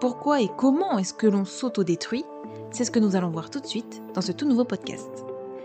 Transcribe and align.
Pourquoi 0.00 0.40
et 0.40 0.48
comment 0.56 0.96
est-ce 0.96 1.12
que 1.12 1.26
l'on 1.26 1.44
s'auto-détruit 1.44 2.24
C'est 2.70 2.84
ce 2.84 2.92
que 2.92 3.00
nous 3.00 3.16
allons 3.16 3.30
voir 3.30 3.50
tout 3.50 3.58
de 3.58 3.66
suite 3.66 4.00
dans 4.14 4.20
ce 4.20 4.30
tout 4.30 4.46
nouveau 4.46 4.64
podcast. 4.64 5.24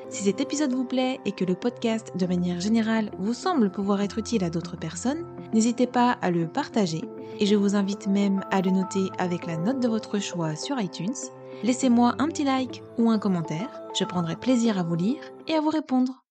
Si 0.10 0.24
cet 0.24 0.42
épisode 0.42 0.74
vous 0.74 0.86
plaît 0.86 1.20
et 1.26 1.34
que 1.34 1.46
le 1.46 1.54
podcast 1.54 2.12
de 2.18 2.26
manière 2.26 2.60
générale 2.60 3.12
vous 3.20 3.36
semble 3.36 3.70
pouvoir 3.70 4.02
être 4.02 4.18
utile 4.18 4.44
à 4.44 4.50
d'autres 4.50 4.76
personnes, 4.76 5.24
n'hésitez 5.54 5.86
pas 5.86 6.14
à 6.14 6.32
le 6.32 6.48
partager 6.48 7.04
et 7.40 7.46
je 7.46 7.56
vous 7.56 7.76
invite 7.76 8.08
même 8.08 8.44
à 8.50 8.62
le 8.62 8.72
noter 8.72 9.12
avec 9.20 9.46
la 9.46 9.58
note 9.58 9.80
de 9.80 9.88
votre 9.88 10.18
choix 10.18 10.56
sur 10.56 10.82
iTunes. 10.82 11.14
Laissez-moi 11.62 12.16
un 12.18 12.28
petit 12.28 12.44
like 12.44 12.82
ou 12.98 13.12
un 13.12 13.20
commentaire, 13.20 13.84
je 13.94 14.04
prendrai 14.04 14.36
plaisir 14.36 14.80
à 14.80 14.84
vous 14.84 14.96
lire 14.96 15.22
et 15.48 15.54
à 15.54 15.62
vous 15.62 15.70
répondre. 15.70 16.24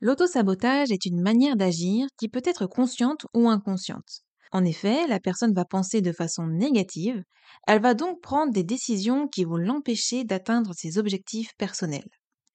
L'auto-sabotage 0.00 0.92
est 0.92 1.04
une 1.04 1.20
manière 1.20 1.56
d'agir 1.56 2.06
qui 2.16 2.30
peut 2.30 2.42
être 2.44 2.66
consciente 2.66 3.26
ou 3.34 3.50
inconsciente. 3.50 4.24
En 4.52 4.64
effet, 4.64 5.06
la 5.06 5.20
personne 5.20 5.52
va 5.54 5.64
penser 5.64 6.00
de 6.00 6.12
façon 6.12 6.46
négative, 6.46 7.22
elle 7.66 7.80
va 7.82 7.94
donc 7.94 8.20
prendre 8.22 8.52
des 8.52 8.64
décisions 8.64 9.28
qui 9.28 9.44
vont 9.44 9.56
l'empêcher 9.56 10.24
d'atteindre 10.24 10.72
ses 10.74 10.98
objectifs 10.98 11.52
personnels. 11.58 12.08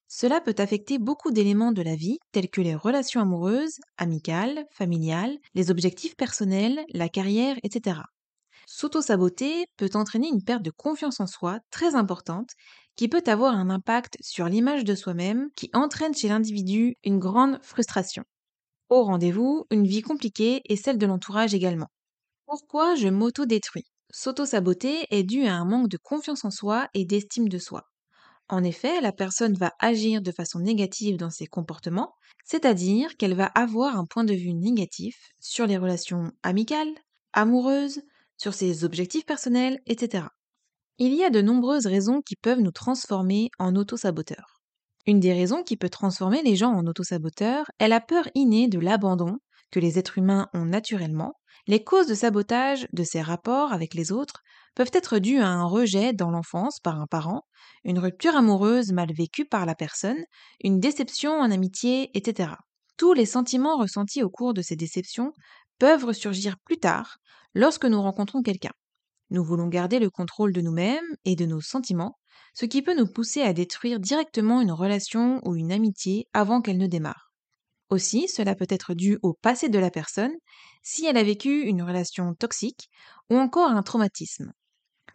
Cela 0.07 0.41
peut 0.41 0.55
affecter 0.57 0.97
beaucoup 0.99 1.31
d'éléments 1.31 1.71
de 1.71 1.81
la 1.83 1.95
vie, 1.95 2.17
tels 2.31 2.49
que 2.49 2.61
les 2.61 2.75
relations 2.75 3.21
amoureuses, 3.21 3.79
amicales, 3.97 4.65
familiales, 4.71 5.37
les 5.53 5.71
objectifs 5.71 6.15
personnels, 6.15 6.83
la 6.93 7.09
carrière, 7.09 7.57
etc. 7.63 8.01
S'auto-saboter 8.67 9.65
peut 9.77 9.89
entraîner 9.95 10.29
une 10.29 10.43
perte 10.43 10.63
de 10.63 10.71
confiance 10.71 11.19
en 11.19 11.27
soi 11.27 11.59
très 11.71 11.95
importante 11.95 12.51
qui 12.95 13.07
peut 13.09 13.23
avoir 13.27 13.53
un 13.55 13.69
impact 13.69 14.17
sur 14.21 14.45
l'image 14.47 14.83
de 14.85 14.95
soi-même 14.95 15.49
qui 15.55 15.69
entraîne 15.73 16.15
chez 16.15 16.29
l'individu 16.29 16.95
une 17.03 17.19
grande 17.19 17.59
frustration. 17.63 18.23
Au 18.89 19.03
rendez-vous, 19.03 19.65
une 19.71 19.87
vie 19.87 20.01
compliquée 20.01 20.61
et 20.65 20.75
celle 20.75 20.97
de 20.97 21.05
l'entourage 21.05 21.53
également. 21.53 21.87
Pourquoi 22.45 22.95
je 22.95 23.07
m'auto-détruis? 23.09 23.85
S'auto-saboter 24.11 25.07
est 25.11 25.23
dû 25.23 25.45
à 25.45 25.55
un 25.55 25.65
manque 25.65 25.89
de 25.89 25.97
confiance 25.97 26.45
en 26.45 26.51
soi 26.51 26.89
et 26.95 27.05
d'estime 27.05 27.49
de 27.49 27.59
soi. 27.59 27.83
En 28.49 28.63
effet, 28.63 29.01
la 29.01 29.11
personne 29.13 29.55
va 29.55 29.73
agir 29.79 30.21
de 30.21 30.31
façon 30.31 30.59
négative 30.59 31.17
dans 31.17 31.31
ses 31.31 31.47
comportements, 31.47 32.13
c'est-à-dire 32.45 33.17
qu'elle 33.17 33.35
va 33.35 33.45
avoir 33.47 33.97
un 33.97 34.05
point 34.05 34.25
de 34.25 34.33
vue 34.35 34.53
négatif 34.53 35.31
sur 35.39 35.67
les 35.67 35.77
relations 35.77 36.31
amicales, 36.43 36.93
amoureuses, 37.33 38.01
sur 38.37 38.53
ses 38.53 38.83
objectifs 38.85 39.25
personnels, 39.25 39.79
etc. 39.87 40.27
Il 40.99 41.13
y 41.15 41.23
a 41.23 41.29
de 41.31 41.41
nombreuses 41.41 41.87
raisons 41.87 42.21
qui 42.21 42.35
peuvent 42.35 42.61
nous 42.61 42.71
transformer 42.71 43.49
en 43.59 43.75
auto-saboteurs. 43.75 44.58
Une 45.05 45.19
des 45.19 45.33
raisons 45.33 45.63
qui 45.63 45.77
peut 45.77 45.89
transformer 45.89 46.41
les 46.41 46.55
gens 46.55 46.71
en 46.73 46.85
autosaboteurs 46.85 47.69
est 47.79 47.87
la 47.87 47.99
peur 48.01 48.29
innée 48.35 48.67
de 48.67 48.79
l'abandon 48.79 49.39
que 49.71 49.79
les 49.79 49.99
êtres 49.99 50.17
humains 50.17 50.47
ont 50.53 50.65
naturellement. 50.65 51.33
Les 51.67 51.83
causes 51.83 52.07
de 52.07 52.15
sabotage 52.15 52.87
de 52.93 53.03
ces 53.03 53.21
rapports 53.21 53.73
avec 53.73 53.93
les 53.93 54.11
autres 54.11 54.41
peuvent 54.75 54.91
être 54.93 55.19
dues 55.19 55.39
à 55.39 55.47
un 55.47 55.65
rejet 55.65 56.13
dans 56.13 56.31
l'enfance 56.31 56.79
par 56.79 56.99
un 56.99 57.07
parent, 57.07 57.43
une 57.83 57.99
rupture 57.99 58.35
amoureuse 58.35 58.91
mal 58.91 59.11
vécue 59.13 59.45
par 59.45 59.65
la 59.65 59.75
personne, 59.75 60.23
une 60.61 60.79
déception 60.79 61.31
en 61.33 61.51
amitié, 61.51 62.09
etc. 62.17 62.51
Tous 62.97 63.13
les 63.13 63.25
sentiments 63.25 63.77
ressentis 63.77 64.23
au 64.23 64.29
cours 64.29 64.53
de 64.53 64.61
ces 64.61 64.75
déceptions 64.75 65.33
peuvent 65.79 66.05
ressurgir 66.05 66.57
plus 66.65 66.77
tard 66.77 67.17
lorsque 67.53 67.85
nous 67.85 68.01
rencontrons 68.01 68.41
quelqu'un. 68.41 68.71
Nous 69.31 69.43
voulons 69.43 69.67
garder 69.67 69.99
le 69.99 70.09
contrôle 70.09 70.53
de 70.53 70.61
nous-mêmes 70.61 71.15
et 71.23 71.35
de 71.35 71.45
nos 71.45 71.61
sentiments, 71.61 72.17
ce 72.53 72.65
qui 72.65 72.81
peut 72.81 72.97
nous 72.97 73.07
pousser 73.07 73.41
à 73.41 73.53
détruire 73.53 73.99
directement 73.99 74.61
une 74.61 74.71
relation 74.71 75.39
ou 75.45 75.55
une 75.55 75.71
amitié 75.71 76.27
avant 76.33 76.61
qu'elle 76.61 76.77
ne 76.77 76.87
démarre. 76.87 77.31
Aussi, 77.89 78.27
cela 78.27 78.55
peut 78.55 78.67
être 78.69 78.93
dû 78.93 79.19
au 79.21 79.33
passé 79.33 79.69
de 79.69 79.79
la 79.79 79.91
personne, 79.91 80.33
si 80.83 81.05
elle 81.05 81.17
a 81.17 81.23
vécu 81.23 81.61
une 81.61 81.83
relation 81.83 82.33
toxique 82.33 82.89
ou 83.29 83.37
encore 83.37 83.69
un 83.69 83.83
traumatisme. 83.83 84.51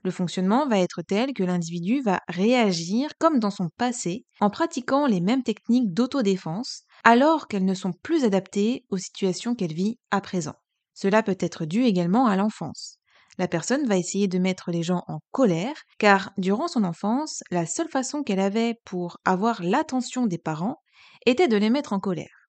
Le 0.05 0.11
fonctionnement 0.11 0.69
va 0.69 0.79
être 0.79 1.03
tel 1.03 1.33
que 1.33 1.43
l'individu 1.43 2.03
va 2.03 2.21
réagir 2.29 3.11
comme 3.19 3.39
dans 3.39 3.51
son 3.51 3.71
passé 3.77 4.27
en 4.41 4.51
pratiquant 4.51 5.07
les 5.07 5.21
mêmes 5.21 5.43
techniques 5.43 5.95
d'autodéfense 5.95 6.83
alors 7.05 7.49
qu'elles 7.49 7.65
ne 7.65 7.75
sont 7.75 7.93
plus 7.93 8.25
adaptées 8.25 8.85
aux 8.91 8.99
situations 8.99 9.55
qu'elle 9.55 9.73
vit 9.73 9.99
à 10.11 10.21
présent. 10.21 10.55
Cela 10.93 11.23
peut 11.23 11.39
être 11.41 11.65
dû 11.65 11.85
également 11.85 12.27
à 12.27 12.37
l'enfance 12.37 12.99
la 13.39 13.49
personne 13.49 13.87
va 13.87 13.97
essayer 13.97 14.29
de 14.29 14.39
mettre 14.39 14.71
les 14.71 14.83
gens 14.83 15.03
en 15.09 15.21
colère, 15.33 15.75
car 15.99 16.33
durant 16.39 16.69
son 16.69 16.85
enfance, 16.85 17.43
la 17.51 17.67
seule 17.67 17.89
façon 17.89 18.23
qu'elle 18.23 18.41
avait 18.41 18.81
pour 18.85 19.19
avoir 19.25 19.63
l'attention 19.63 20.27
des 20.27 20.39
parents 20.39 20.81
était 21.27 21.49
de 21.49 21.57
les 21.57 21.71
mettre 21.71 21.93
en 21.93 22.01
colère. 22.01 22.49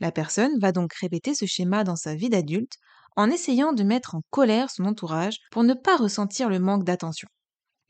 La 0.00 0.12
personne 0.12 0.58
va 0.60 0.72
donc 0.72 0.94
répéter 0.94 1.34
ce 1.34 1.46
schéma 1.46 1.84
dans 1.84 1.96
sa 1.96 2.14
vie 2.14 2.28
d'adulte 2.28 2.76
en 3.16 3.30
essayant 3.30 3.72
de 3.72 3.82
mettre 3.82 4.14
en 4.14 4.22
colère 4.30 4.70
son 4.70 4.84
entourage 4.84 5.38
pour 5.50 5.64
ne 5.64 5.74
pas 5.74 5.96
ressentir 5.96 6.48
le 6.48 6.60
manque 6.60 6.84
d'attention. 6.84 7.28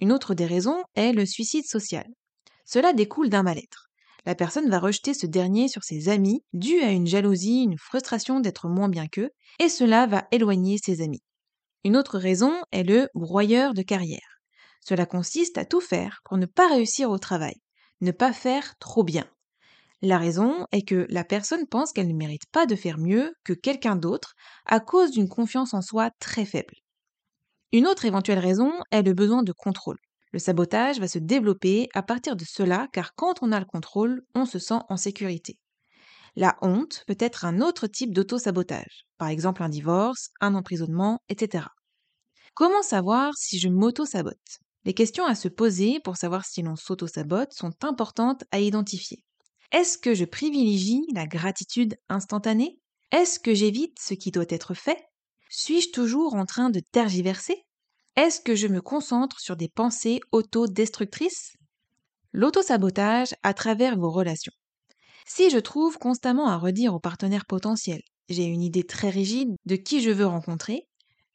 Une 0.00 0.12
autre 0.12 0.34
des 0.34 0.46
raisons 0.46 0.82
est 0.94 1.12
le 1.12 1.26
suicide 1.26 1.66
social. 1.66 2.06
Cela 2.64 2.92
découle 2.92 3.28
d'un 3.28 3.42
mal-être. 3.42 3.88
La 4.24 4.34
personne 4.34 4.70
va 4.70 4.78
rejeter 4.78 5.14
ce 5.14 5.26
dernier 5.26 5.68
sur 5.68 5.84
ses 5.84 6.08
amis 6.08 6.42
dû 6.52 6.80
à 6.80 6.90
une 6.90 7.06
jalousie, 7.06 7.62
une 7.62 7.78
frustration 7.78 8.40
d'être 8.40 8.68
moins 8.68 8.88
bien 8.88 9.06
qu'eux, 9.06 9.30
et 9.58 9.68
cela 9.68 10.06
va 10.06 10.26
éloigner 10.30 10.78
ses 10.82 11.02
amis. 11.02 11.22
Une 11.84 11.96
autre 11.96 12.18
raison 12.18 12.52
est 12.72 12.82
le 12.82 13.08
broyeur 13.14 13.74
de 13.74 13.82
carrière. 13.82 14.40
Cela 14.80 15.06
consiste 15.06 15.58
à 15.58 15.64
tout 15.64 15.80
faire 15.80 16.20
pour 16.24 16.36
ne 16.36 16.46
pas 16.46 16.68
réussir 16.68 17.10
au 17.10 17.18
travail, 17.18 17.56
ne 18.00 18.10
pas 18.10 18.32
faire 18.32 18.76
trop 18.78 19.04
bien. 19.04 19.26
La 20.00 20.18
raison 20.18 20.66
est 20.70 20.82
que 20.82 21.06
la 21.08 21.24
personne 21.24 21.66
pense 21.66 21.92
qu'elle 21.92 22.08
ne 22.08 22.14
mérite 22.14 22.46
pas 22.52 22.66
de 22.66 22.76
faire 22.76 22.98
mieux 22.98 23.34
que 23.44 23.52
quelqu'un 23.52 23.96
d'autre 23.96 24.34
à 24.64 24.80
cause 24.80 25.10
d'une 25.10 25.28
confiance 25.28 25.74
en 25.74 25.82
soi 25.82 26.10
très 26.20 26.44
faible. 26.44 26.74
Une 27.72 27.86
autre 27.86 28.04
éventuelle 28.04 28.38
raison 28.38 28.72
est 28.90 29.02
le 29.02 29.12
besoin 29.12 29.42
de 29.42 29.52
contrôle. 29.52 29.98
Le 30.32 30.38
sabotage 30.38 31.00
va 31.00 31.08
se 31.08 31.18
développer 31.18 31.88
à 31.94 32.02
partir 32.02 32.36
de 32.36 32.44
cela 32.44 32.88
car 32.92 33.14
quand 33.14 33.42
on 33.42 33.52
a 33.52 33.58
le 33.58 33.66
contrôle, 33.66 34.22
on 34.34 34.46
se 34.46 34.58
sent 34.58 34.78
en 34.88 34.96
sécurité. 34.96 35.58
La 36.40 36.56
honte 36.62 37.02
peut 37.08 37.16
être 37.18 37.44
un 37.44 37.60
autre 37.60 37.88
type 37.88 38.14
d'auto-sabotage, 38.14 39.08
par 39.16 39.26
exemple 39.26 39.60
un 39.64 39.68
divorce, 39.68 40.28
un 40.40 40.54
emprisonnement, 40.54 41.18
etc. 41.28 41.66
Comment 42.54 42.84
savoir 42.84 43.36
si 43.36 43.58
je 43.58 43.68
m'auto-sabote? 43.68 44.60
Les 44.84 44.94
questions 44.94 45.26
à 45.26 45.34
se 45.34 45.48
poser 45.48 45.98
pour 45.98 46.16
savoir 46.16 46.44
si 46.44 46.62
l'on 46.62 46.76
s'auto-sabote 46.76 47.52
sont 47.52 47.72
importantes 47.82 48.44
à 48.52 48.60
identifier. 48.60 49.24
Est-ce 49.72 49.98
que 49.98 50.14
je 50.14 50.24
privilégie 50.24 51.02
la 51.12 51.26
gratitude 51.26 51.96
instantanée? 52.08 52.78
Est-ce 53.10 53.40
que 53.40 53.52
j'évite 53.52 53.98
ce 53.98 54.14
qui 54.14 54.30
doit 54.30 54.44
être 54.48 54.74
fait? 54.74 55.08
Suis-je 55.50 55.90
toujours 55.90 56.34
en 56.34 56.46
train 56.46 56.70
de 56.70 56.78
tergiverser? 56.92 57.64
Est-ce 58.14 58.40
que 58.40 58.54
je 58.54 58.68
me 58.68 58.80
concentre 58.80 59.40
sur 59.40 59.56
des 59.56 59.68
pensées 59.68 60.20
autodestructrices? 60.30 61.56
L'auto-sabotage 62.32 63.34
à 63.42 63.54
travers 63.54 63.98
vos 63.98 64.12
relations. 64.12 64.52
Si 65.30 65.50
je 65.50 65.58
trouve 65.58 65.98
constamment 65.98 66.48
à 66.48 66.56
redire 66.56 66.94
au 66.94 67.00
partenaire 67.00 67.44
potentiel, 67.44 68.00
j'ai 68.30 68.44
une 68.44 68.62
idée 68.62 68.84
très 68.84 69.10
rigide 69.10 69.54
de 69.66 69.76
qui 69.76 70.00
je 70.00 70.10
veux 70.10 70.26
rencontrer, 70.26 70.88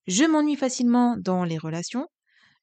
je 0.08 0.24
m'ennuie 0.24 0.56
facilement 0.56 1.16
dans 1.16 1.44
les 1.44 1.60
relations, 1.60 2.08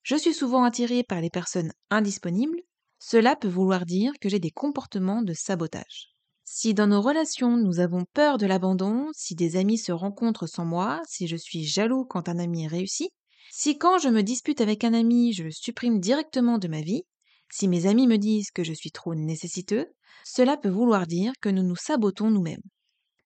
je 0.02 0.16
suis 0.16 0.34
souvent 0.34 0.64
attirée 0.64 1.04
par 1.04 1.20
les 1.20 1.30
personnes 1.30 1.70
indisponibles, 1.88 2.58
cela 2.98 3.36
peut 3.36 3.48
vouloir 3.48 3.86
dire 3.86 4.12
que 4.20 4.28
j'ai 4.28 4.40
des 4.40 4.50
comportements 4.50 5.22
de 5.22 5.32
sabotage. 5.32 6.08
Si 6.42 6.74
dans 6.74 6.88
nos 6.88 7.00
relations 7.00 7.56
nous 7.56 7.78
avons 7.78 8.06
peur 8.12 8.36
de 8.36 8.46
l'abandon, 8.46 9.06
si 9.14 9.36
des 9.36 9.54
amis 9.54 9.78
se 9.78 9.92
rencontrent 9.92 10.48
sans 10.48 10.64
moi, 10.64 11.00
si 11.06 11.28
je 11.28 11.36
suis 11.36 11.64
jaloux 11.64 12.04
quand 12.04 12.28
un 12.28 12.40
ami 12.40 12.66
réussit, 12.66 13.12
si 13.52 13.78
quand 13.78 13.98
je 13.98 14.08
me 14.08 14.24
dispute 14.24 14.60
avec 14.60 14.82
un 14.82 14.94
ami 14.94 15.32
je 15.32 15.44
le 15.44 15.52
supprime 15.52 16.00
directement 16.00 16.58
de 16.58 16.66
ma 16.66 16.80
vie, 16.80 17.04
Si 17.50 17.68
mes 17.68 17.86
amis 17.86 18.06
me 18.06 18.16
disent 18.16 18.50
que 18.50 18.64
je 18.64 18.72
suis 18.72 18.92
trop 18.92 19.14
nécessiteux, 19.14 19.86
cela 20.24 20.56
peut 20.56 20.68
vouloir 20.68 21.06
dire 21.06 21.32
que 21.40 21.48
nous 21.48 21.62
nous 21.62 21.76
sabotons 21.76 22.30
nous-mêmes. 22.30 22.62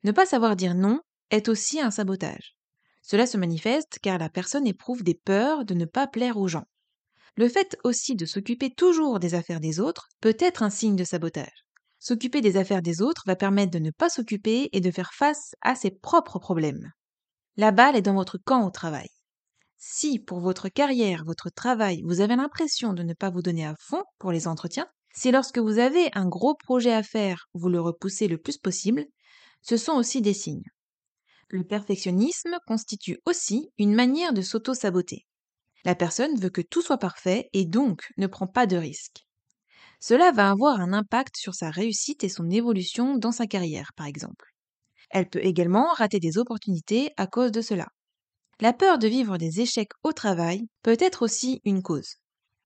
Ne 0.02 0.12
pas 0.12 0.26
savoir 0.26 0.56
dire 0.56 0.74
non 0.74 1.00
est 1.30 1.48
aussi 1.48 1.80
un 1.80 1.90
sabotage. 1.90 2.56
Cela 3.02 3.26
se 3.26 3.36
manifeste 3.36 3.98
car 4.02 4.18
la 4.18 4.30
personne 4.30 4.66
éprouve 4.66 5.02
des 5.02 5.14
peurs 5.14 5.64
de 5.64 5.74
ne 5.74 5.84
pas 5.84 6.06
plaire 6.06 6.38
aux 6.38 6.48
gens. 6.48 6.64
Le 7.36 7.48
fait 7.48 7.76
aussi 7.84 8.14
de 8.14 8.26
s'occuper 8.26 8.70
toujours 8.70 9.18
des 9.18 9.34
affaires 9.34 9.60
des 9.60 9.80
autres 9.80 10.08
peut 10.20 10.36
être 10.38 10.62
un 10.62 10.70
signe 10.70 10.96
de 10.96 11.04
sabotage. 11.04 11.64
S'occuper 11.98 12.40
des 12.40 12.56
affaires 12.56 12.82
des 12.82 13.02
autres 13.02 13.24
va 13.26 13.36
permettre 13.36 13.72
de 13.72 13.78
ne 13.78 13.90
pas 13.90 14.08
s'occuper 14.08 14.68
et 14.72 14.80
de 14.80 14.90
faire 14.90 15.12
face 15.12 15.54
à 15.60 15.74
ses 15.74 15.90
propres 15.90 16.38
problèmes. 16.38 16.92
La 17.56 17.72
balle 17.72 17.96
est 17.96 18.02
dans 18.02 18.14
votre 18.14 18.38
camp 18.38 18.66
au 18.66 18.70
travail. 18.70 19.08
Si 19.86 20.18
pour 20.18 20.40
votre 20.40 20.70
carrière, 20.70 21.24
votre 21.26 21.50
travail, 21.50 22.00
vous 22.06 22.22
avez 22.22 22.36
l'impression 22.36 22.94
de 22.94 23.02
ne 23.02 23.12
pas 23.12 23.28
vous 23.28 23.42
donner 23.42 23.66
à 23.66 23.74
fond 23.78 24.02
pour 24.18 24.32
les 24.32 24.48
entretiens, 24.48 24.86
si 25.14 25.30
lorsque 25.30 25.58
vous 25.58 25.78
avez 25.78 26.08
un 26.14 26.26
gros 26.26 26.54
projet 26.54 26.94
à 26.94 27.02
faire, 27.02 27.48
vous 27.52 27.68
le 27.68 27.82
repoussez 27.82 28.26
le 28.26 28.38
plus 28.38 28.56
possible, 28.56 29.04
ce 29.60 29.76
sont 29.76 29.92
aussi 29.92 30.22
des 30.22 30.32
signes. 30.32 30.64
Le 31.50 31.64
perfectionnisme 31.64 32.56
constitue 32.66 33.18
aussi 33.26 33.68
une 33.76 33.94
manière 33.94 34.32
de 34.32 34.40
s'auto-saboter. 34.40 35.26
La 35.84 35.94
personne 35.94 36.40
veut 36.40 36.48
que 36.48 36.62
tout 36.62 36.80
soit 36.80 36.96
parfait 36.96 37.50
et 37.52 37.66
donc 37.66 38.08
ne 38.16 38.26
prend 38.26 38.46
pas 38.46 38.66
de 38.66 38.78
risques. 38.78 39.26
Cela 40.00 40.32
va 40.32 40.48
avoir 40.48 40.80
un 40.80 40.94
impact 40.94 41.36
sur 41.36 41.54
sa 41.54 41.68
réussite 41.68 42.24
et 42.24 42.30
son 42.30 42.48
évolution 42.48 43.18
dans 43.18 43.32
sa 43.32 43.46
carrière, 43.46 43.90
par 43.96 44.06
exemple. 44.06 44.46
Elle 45.10 45.28
peut 45.28 45.44
également 45.44 45.92
rater 45.92 46.20
des 46.20 46.38
opportunités 46.38 47.10
à 47.18 47.26
cause 47.26 47.52
de 47.52 47.60
cela. 47.60 47.88
La 48.60 48.72
peur 48.72 48.98
de 48.98 49.08
vivre 49.08 49.36
des 49.36 49.60
échecs 49.60 49.92
au 50.04 50.12
travail 50.12 50.68
peut 50.82 50.96
être 51.00 51.22
aussi 51.22 51.60
une 51.64 51.82
cause. 51.82 52.16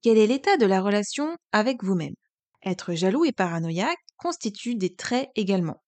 Quel 0.03 0.19
est 0.19 0.27
l'état 0.27 0.57
de 0.57 0.67
la 0.67 0.83
relation 0.83 1.37
avec 1.53 1.83
vous-même? 1.83 2.15
Être 2.65 2.95
jaloux 2.95 3.25
et 3.25 3.33
paranoïaque 3.33 3.99
constituent 4.19 4.77
des 4.77 4.95
traits 4.95 5.29
également. 5.35 5.83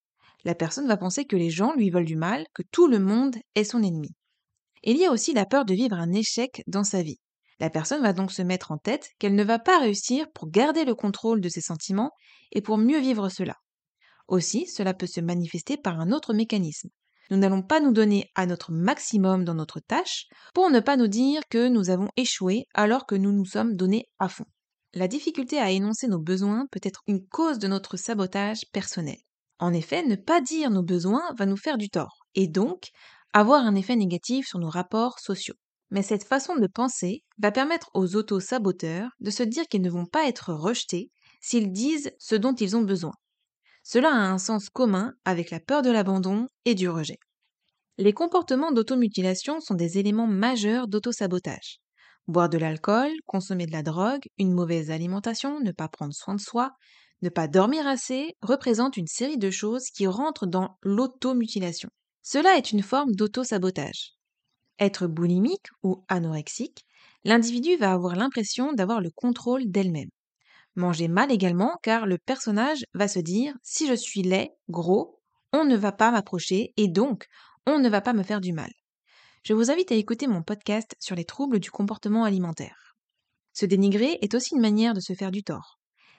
La 0.45 0.55
personne 0.55 0.89
va 0.89 0.97
penser 0.97 1.27
que 1.27 1.37
les 1.37 1.51
gens 1.51 1.75
lui 1.75 1.91
veulent 1.91 2.07
du 2.07 2.17
mal, 2.17 2.47
que 2.55 2.63
tout 2.73 2.87
le 2.87 2.99
monde 2.99 3.37
est 3.55 3.65
son 3.65 3.83
ennemi. 3.83 4.11
Il 4.83 4.97
y 4.97 5.05
a 5.05 5.13
aussi 5.13 5.35
la 5.35 5.45
peur 5.45 5.67
de 5.67 5.75
vivre 5.75 5.97
un 5.97 6.13
échec 6.13 6.63
dans 6.67 6.85
sa 6.85 7.03
vie. 7.03 7.19
La 7.59 7.69
personne 7.69 8.03
va 8.03 8.15
donc 8.15 8.33
se 8.33 8.41
mettre 8.41 8.73
en 8.73 8.79
tête 8.79 9.11
qu'elle 9.19 9.35
ne 9.35 9.45
va 9.45 9.59
pas 9.59 9.79
réussir 9.81 10.27
pour 10.33 10.51
garder 10.51 10.87
le 10.87 10.95
contrôle 10.95 11.43
de 11.43 11.51
ses 11.51 11.61
sentiments 11.61 12.13
et 12.53 12.63
pour 12.63 12.79
mieux 12.79 13.01
vivre 13.01 13.29
cela. 13.29 13.57
Aussi, 14.29 14.67
cela 14.67 14.95
peut 14.95 15.07
se 15.07 15.21
manifester 15.21 15.77
par 15.77 16.01
un 16.01 16.11
autre 16.11 16.33
mécanisme. 16.33 16.89
Nous 17.31 17.37
n'allons 17.37 17.63
pas 17.63 17.81
nous 17.81 17.93
donner 17.93 18.29
à 18.35 18.47
notre 18.47 18.73
maximum 18.73 19.45
dans 19.45 19.55
notre 19.55 19.81
tâche 19.81 20.27
pour 20.53 20.69
ne 20.71 20.81
pas 20.81 20.97
nous 20.97 21.07
dire 21.07 21.43
que 21.49 21.69
nous 21.69 21.91
avons 21.91 22.09
échoué 22.17 22.67
alors 22.75 23.07
que 23.07 23.15
nous 23.15 23.33
nous 23.33 23.45
sommes 23.45 23.77
donnés 23.77 24.07
à 24.19 24.29
fond. 24.29 24.47
La 24.93 25.07
difficulté 25.07 25.59
à 25.59 25.71
énoncer 25.71 26.09
nos 26.09 26.19
besoins 26.19 26.67
peut 26.73 26.81
être 26.83 27.03
une 27.07 27.25
cause 27.25 27.61
de 27.61 27.69
notre 27.69 27.97
sabotage 27.97 28.63
personnel. 28.73 29.19
En 29.61 29.73
effet, 29.73 30.05
ne 30.05 30.17
pas 30.17 30.41
dire 30.41 30.71
nos 30.71 30.83
besoins 30.83 31.23
va 31.39 31.47
nous 31.47 31.57
faire 31.57 31.79
du 31.79 31.89
tort, 31.91 32.27
et 32.35 32.49
donc 32.49 32.89
avoir 33.33 33.65
un 33.65 33.77
effet 33.77 33.95
négatif 33.95 34.49
sur 34.49 34.59
nos 34.59 34.71
rapports 34.71 35.21
sociaux. 35.21 35.55
Mais 35.91 36.03
cette 36.03 36.25
façon 36.25 36.57
de 36.57 36.67
penser 36.67 37.23
va 37.39 37.53
permettre 37.53 37.91
aux 37.95 38.17
auto-saboteurs 38.17 39.11
de 39.21 39.31
se 39.31 39.43
dire 39.45 39.65
qu'ils 39.69 39.83
ne 39.83 39.91
vont 39.91 40.07
pas 40.07 40.27
être 40.27 40.53
rejetés 40.53 41.11
s'ils 41.41 41.71
disent 41.71 42.13
ce 42.19 42.35
dont 42.35 42.55
ils 42.55 42.77
ont 42.77 42.83
besoin. 42.83 43.13
Cela 43.93 44.15
a 44.15 44.31
un 44.31 44.39
sens 44.39 44.69
commun 44.69 45.15
avec 45.25 45.51
la 45.51 45.59
peur 45.59 45.83
de 45.83 45.91
l'abandon 45.91 46.47
et 46.65 46.77
du 46.77 46.89
rejet. 46.89 47.19
Les 47.99 48.13
comportements 48.13 48.71
d'automutilation 48.71 49.59
sont 49.59 49.75
des 49.75 49.99
éléments 49.99 50.29
majeurs 50.29 50.87
d'auto-sabotage. 50.87 51.81
Boire 52.29 52.49
de 52.49 52.57
l'alcool, 52.57 53.11
consommer 53.27 53.67
de 53.67 53.73
la 53.73 53.83
drogue, 53.83 54.23
une 54.39 54.53
mauvaise 54.53 54.93
alimentation, 54.93 55.59
ne 55.59 55.73
pas 55.73 55.89
prendre 55.89 56.15
soin 56.15 56.37
de 56.37 56.41
soi, 56.41 56.71
ne 57.23 57.31
pas 57.31 57.49
dormir 57.49 57.85
assez 57.89 58.37
représente 58.43 58.97
une 58.97 59.09
série 59.09 59.39
de 59.39 59.51
choses 59.51 59.87
qui 59.87 60.07
rentrent 60.07 60.47
dans 60.47 60.79
l'automutilation. 60.85 61.89
Cela 62.23 62.57
est 62.57 62.71
une 62.71 62.85
forme 62.85 63.17
d'auto-sabotage. 63.17 64.13
Être 64.79 65.09
boulimique 65.09 65.67
ou 65.83 66.05
anorexique, 66.07 66.85
l'individu 67.25 67.75
va 67.75 67.91
avoir 67.91 68.15
l'impression 68.15 68.73
d'avoir 68.73 69.01
le 69.01 69.11
contrôle 69.11 69.69
d'elle-même. 69.69 70.11
Manger 70.77 71.09
mal 71.09 71.33
également 71.33 71.79
car 71.83 72.07
le 72.07 72.19
personnage 72.19 72.85
va 72.95 73.09
se 73.09 73.19
dire 73.19 73.55
si 73.63 73.87
je 73.87 73.95
suis 73.95 74.23
laid, 74.23 74.51
gros, 74.69 75.21
on 75.53 75.65
ne 75.65 75.77
va 75.77 75.93
pas 75.93 76.11
m'approcher 76.11 76.73
et 76.77 76.89
donc 76.89 77.27
on 77.67 77.79
ne 77.79 77.89
va 77.89 78.01
pas 78.01 78.13
me 78.13 78.23
faire 78.23 78.41
du 78.41 78.53
mal. 78.53 78.71
Je 79.43 79.55
vous 79.55 79.71
invite 79.71 79.91
à 79.91 79.97
écouter 79.97 80.27
mon 80.27 80.43
podcast 80.43 80.95
sur 81.01 81.17
les 81.17 81.25
troubles 81.25 81.61
du 81.61 81.71
comportement 81.71 82.25
alimentaire. 82.25 82.95
Se 83.53 83.67
dénigrer 83.67 84.19
est 84.21 84.35
aussi 84.35 84.55
une 84.55 84.61
manière 84.61 84.95
de 84.95 85.01
se 85.01 85.15
faire 85.15 85.31
du 85.31 85.43
tort. 85.43 85.79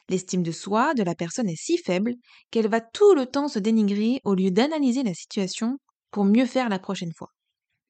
L'estime 0.09 0.43
de 0.43 0.51
soi 0.51 0.93
de 0.93 1.03
la 1.03 1.15
personne 1.15 1.47
est 1.47 1.55
si 1.55 1.77
faible 1.77 2.15
qu'elle 2.49 2.67
va 2.67 2.81
tout 2.81 3.13
le 3.13 3.25
temps 3.25 3.47
se 3.47 3.59
dénigrer 3.59 4.19
au 4.25 4.33
lieu 4.33 4.51
d'analyser 4.51 5.03
la 5.03 5.13
situation 5.13 5.77
pour 6.09 6.25
mieux 6.25 6.45
faire 6.45 6.67
la 6.67 6.79
prochaine 6.79 7.13
fois. 7.13 7.29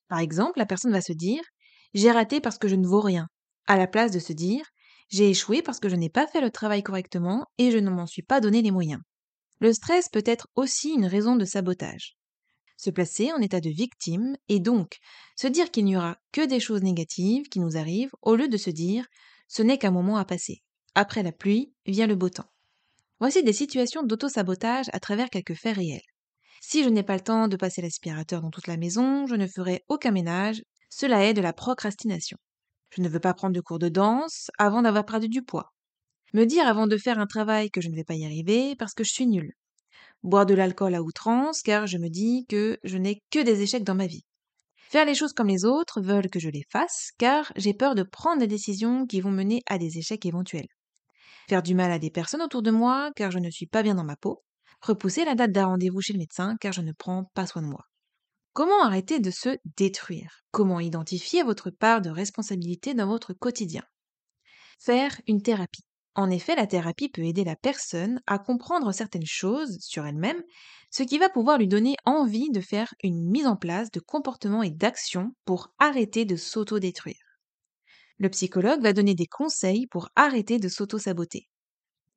Par 0.08 0.20
exemple, 0.20 0.60
la 0.60 0.66
personne 0.66 0.92
va 0.92 1.02
se 1.02 1.14
dire 1.14 1.42
J'ai 1.94 2.12
raté 2.12 2.42
parce 2.42 2.58
que 2.58 2.68
je 2.68 2.76
ne 2.76 2.86
vaux 2.86 3.02
rien, 3.02 3.28
à 3.66 3.78
la 3.78 3.88
place 3.88 4.12
de 4.12 4.20
se 4.20 4.34
dire 4.34 4.66
J'ai 5.12 5.30
échoué 5.30 5.62
parce 5.62 5.82
que 5.82 5.90
je 5.90 5.96
n'ai 5.96 6.10
pas 6.10 6.26
fait 6.26 6.40
le 6.40 6.52
travail 6.52 6.84
correctement 6.84 7.46
et 7.58 7.70
je 7.70 7.78
ne 7.78 7.90
m'en 7.90 8.08
suis 8.08 8.22
pas 8.22 8.40
donné 8.40 8.62
les 8.62 8.72
moyens. 8.72 9.02
Le 9.60 9.74
stress 9.74 10.08
peut 10.08 10.24
être 10.26 10.48
aussi 10.56 10.94
une 10.94 11.06
raison 11.06 11.36
de 11.36 11.44
sabotage. 11.44 12.16
Se 12.78 12.90
placer 12.90 13.32
en 13.34 13.42
état 13.42 13.60
de 13.60 13.70
victime 13.70 14.38
et 14.48 14.62
donc 14.62 14.98
se 15.36 15.48
dire 15.48 15.70
qu'il 15.70 15.86
n'y 15.86 15.98
aura 15.98 16.18
que 16.32 16.46
des 16.46 16.62
choses 16.62 16.82
négatives 16.82 17.50
qui 17.50 17.60
nous 17.60 17.76
arrivent 17.78 18.14
au 18.22 18.36
lieu 18.36 18.48
de 18.48 18.58
se 18.58 18.70
dire 18.70 19.06
ce 19.50 19.62
n'est 19.62 19.78
qu'un 19.78 19.92
moment 19.92 20.16
à 20.16 20.24
passer. 20.24 20.64
Après 20.96 21.24
la 21.24 21.34
pluie 21.34 21.74
vient 21.86 22.08
le 22.08 22.16
beau 22.16 22.30
temps. 22.30 22.50
Voici 23.20 23.44
des 23.44 23.54
situations 23.54 24.04
d'auto-sabotage 24.04 24.88
à 24.94 25.00
travers 25.02 25.30
quelques 25.30 25.56
faits 25.56 25.76
réels. 25.76 26.02
Si 26.62 26.84
je 26.84 26.90
n'ai 26.90 27.04
pas 27.04 27.16
le 27.16 27.22
temps 27.22 27.50
de 27.50 27.58
passer 27.58 27.82
l'aspirateur 27.82 28.42
dans 28.42 28.50
toute 28.50 28.68
la 28.68 28.78
maison, 28.78 29.28
je 29.28 29.36
ne 29.36 29.48
ferai 29.48 29.84
aucun 29.90 30.12
ménage. 30.12 30.64
Cela 30.90 31.26
est 31.26 31.34
de 31.34 31.42
la 31.42 31.54
procrastination. 31.54 32.38
Je 32.92 33.02
ne 33.02 33.10
veux 33.10 33.20
pas 33.20 33.34
prendre 33.34 33.56
de 33.56 33.62
cours 33.62 33.80
de 33.80 33.90
danse 33.90 34.52
avant 34.58 34.82
d'avoir 34.82 35.06
perdu 35.06 35.30
du 35.30 35.42
poids. 35.42 35.74
Me 36.34 36.46
dire 36.46 36.68
avant 36.68 36.88
de 36.88 36.98
faire 36.98 37.20
un 37.20 37.28
travail 37.28 37.72
que 37.72 37.82
je 37.82 37.90
ne 37.90 37.96
vais 37.96 38.04
pas 38.04 38.16
y 38.16 38.26
arriver 38.26 38.76
parce 38.76 38.94
que 38.94 39.04
je 39.04 39.12
suis 39.12 39.28
nulle. 39.28 39.54
Boire 40.24 40.46
de 40.46 40.54
l'alcool 40.54 40.96
à 40.96 41.02
outrance 41.02 41.62
car 41.62 41.88
je 41.88 41.98
me 41.98 42.10
dis 42.10 42.46
que 42.48 42.78
je 42.84 42.98
n'ai 42.98 43.22
que 43.32 43.40
des 43.40 43.62
échecs 43.62 43.84
dans 43.84 43.96
ma 43.96 44.08
vie. 44.08 44.24
Faire 44.76 45.06
les 45.06 45.16
choses 45.16 45.34
comme 45.34 45.48
les 45.48 45.66
autres 45.66 46.02
veulent 46.02 46.30
que 46.30 46.40
je 46.40 46.50
les 46.50 46.66
fasse 46.70 47.12
car 47.18 47.52
j'ai 47.56 47.74
peur 47.74 47.96
de 47.96 48.04
prendre 48.04 48.40
des 48.40 48.48
décisions 48.48 49.06
qui 49.06 49.22
vont 49.22 49.32
mener 49.32 49.62
à 49.68 49.78
des 49.78 49.98
échecs 49.98 50.26
éventuels. 50.26 50.68
Faire 51.50 51.64
du 51.64 51.76
mal 51.76 51.92
à 51.92 52.00
des 52.00 52.12
personnes 52.12 52.42
autour 52.42 52.62
de 52.62 52.72
moi 52.72 53.12
car 53.16 53.32
je 53.32 53.40
ne 53.40 53.50
suis 53.50 53.68
pas 53.68 53.84
bien 53.84 53.96
dans 53.96 54.04
ma 54.04 54.16
peau 54.16 54.44
repousser 54.82 55.26
la 55.26 55.36
date 55.36 55.52
d'un 55.52 55.68
rendez-vous 55.68 56.02
chez 56.02 56.14
le 56.14 56.20
médecin 56.20 56.56
car 56.60 56.74
je 56.74 56.82
ne 56.82 56.92
prends 56.92 57.26
pas 57.34 57.46
soin 57.46 57.62
de 57.62 57.68
moi. 57.68 57.91
Comment 58.54 58.84
arrêter 58.84 59.22
de 59.22 59.32
se 59.32 59.58
détruire? 59.78 60.44
Comment 60.52 60.82
identifier 60.82 61.42
votre 61.42 61.70
part 61.70 62.02
de 62.02 62.10
responsabilité 62.10 62.94
dans 62.94 63.08
votre 63.08 63.32
quotidien? 63.34 63.84
Faire 64.78 65.22
une 65.26 65.42
thérapie. 65.42 65.86
En 66.16 66.30
effet, 66.30 66.58
la 66.58 66.68
thérapie 66.68 67.08
peut 67.08 67.24
aider 67.24 67.46
la 67.46 67.56
personne 67.56 68.20
à 68.28 68.40
comprendre 68.40 68.92
certaines 68.92 69.26
choses 69.26 69.78
sur 69.80 70.06
elle-même, 70.06 70.44
ce 70.90 71.04
qui 71.04 71.18
va 71.18 71.30
pouvoir 71.30 71.60
lui 71.60 71.70
donner 71.70 71.96
envie 72.04 72.50
de 72.50 72.60
faire 72.60 72.94
une 73.02 73.30
mise 73.30 73.48
en 73.48 73.56
place 73.56 73.90
de 73.90 74.02
comportements 74.02 74.64
et 74.64 74.72
d'actions 74.72 75.34
pour 75.46 75.74
arrêter 75.80 76.26
de 76.26 76.36
s'auto-détruire. 76.36 77.40
Le 78.18 78.30
psychologue 78.30 78.82
va 78.82 78.92
donner 78.92 79.16
des 79.16 79.28
conseils 79.28 79.88
pour 79.88 80.10
arrêter 80.18 80.60
de 80.60 80.68
s'auto-saboter. 80.68 81.48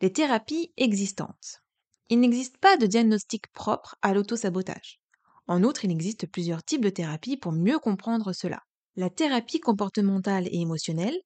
Les 0.01 0.13
thérapies 0.13 0.73
existantes. 0.77 1.63
Il 2.09 2.19
n'existe 2.19 2.59
pas 2.59 2.77
de 2.77 2.87
diagnostic 2.87 3.47
propre 3.53 3.95
à 4.03 4.13
l'autosabotage. 4.13 4.99
En 5.47 5.63
outre, 5.63 5.85
il 5.85 5.91
existe 5.91 6.27
plusieurs 6.27 6.63
types 6.63 6.83
de 6.83 6.91
thérapies 6.91 7.37
pour 7.37 7.53
mieux 7.53 7.79
comprendre 7.79 8.33
cela. 8.33 8.61
La 8.97 9.11
thérapie 9.11 9.61
comportementale 9.61 10.47
et 10.47 10.61
émotionnelle, 10.61 11.19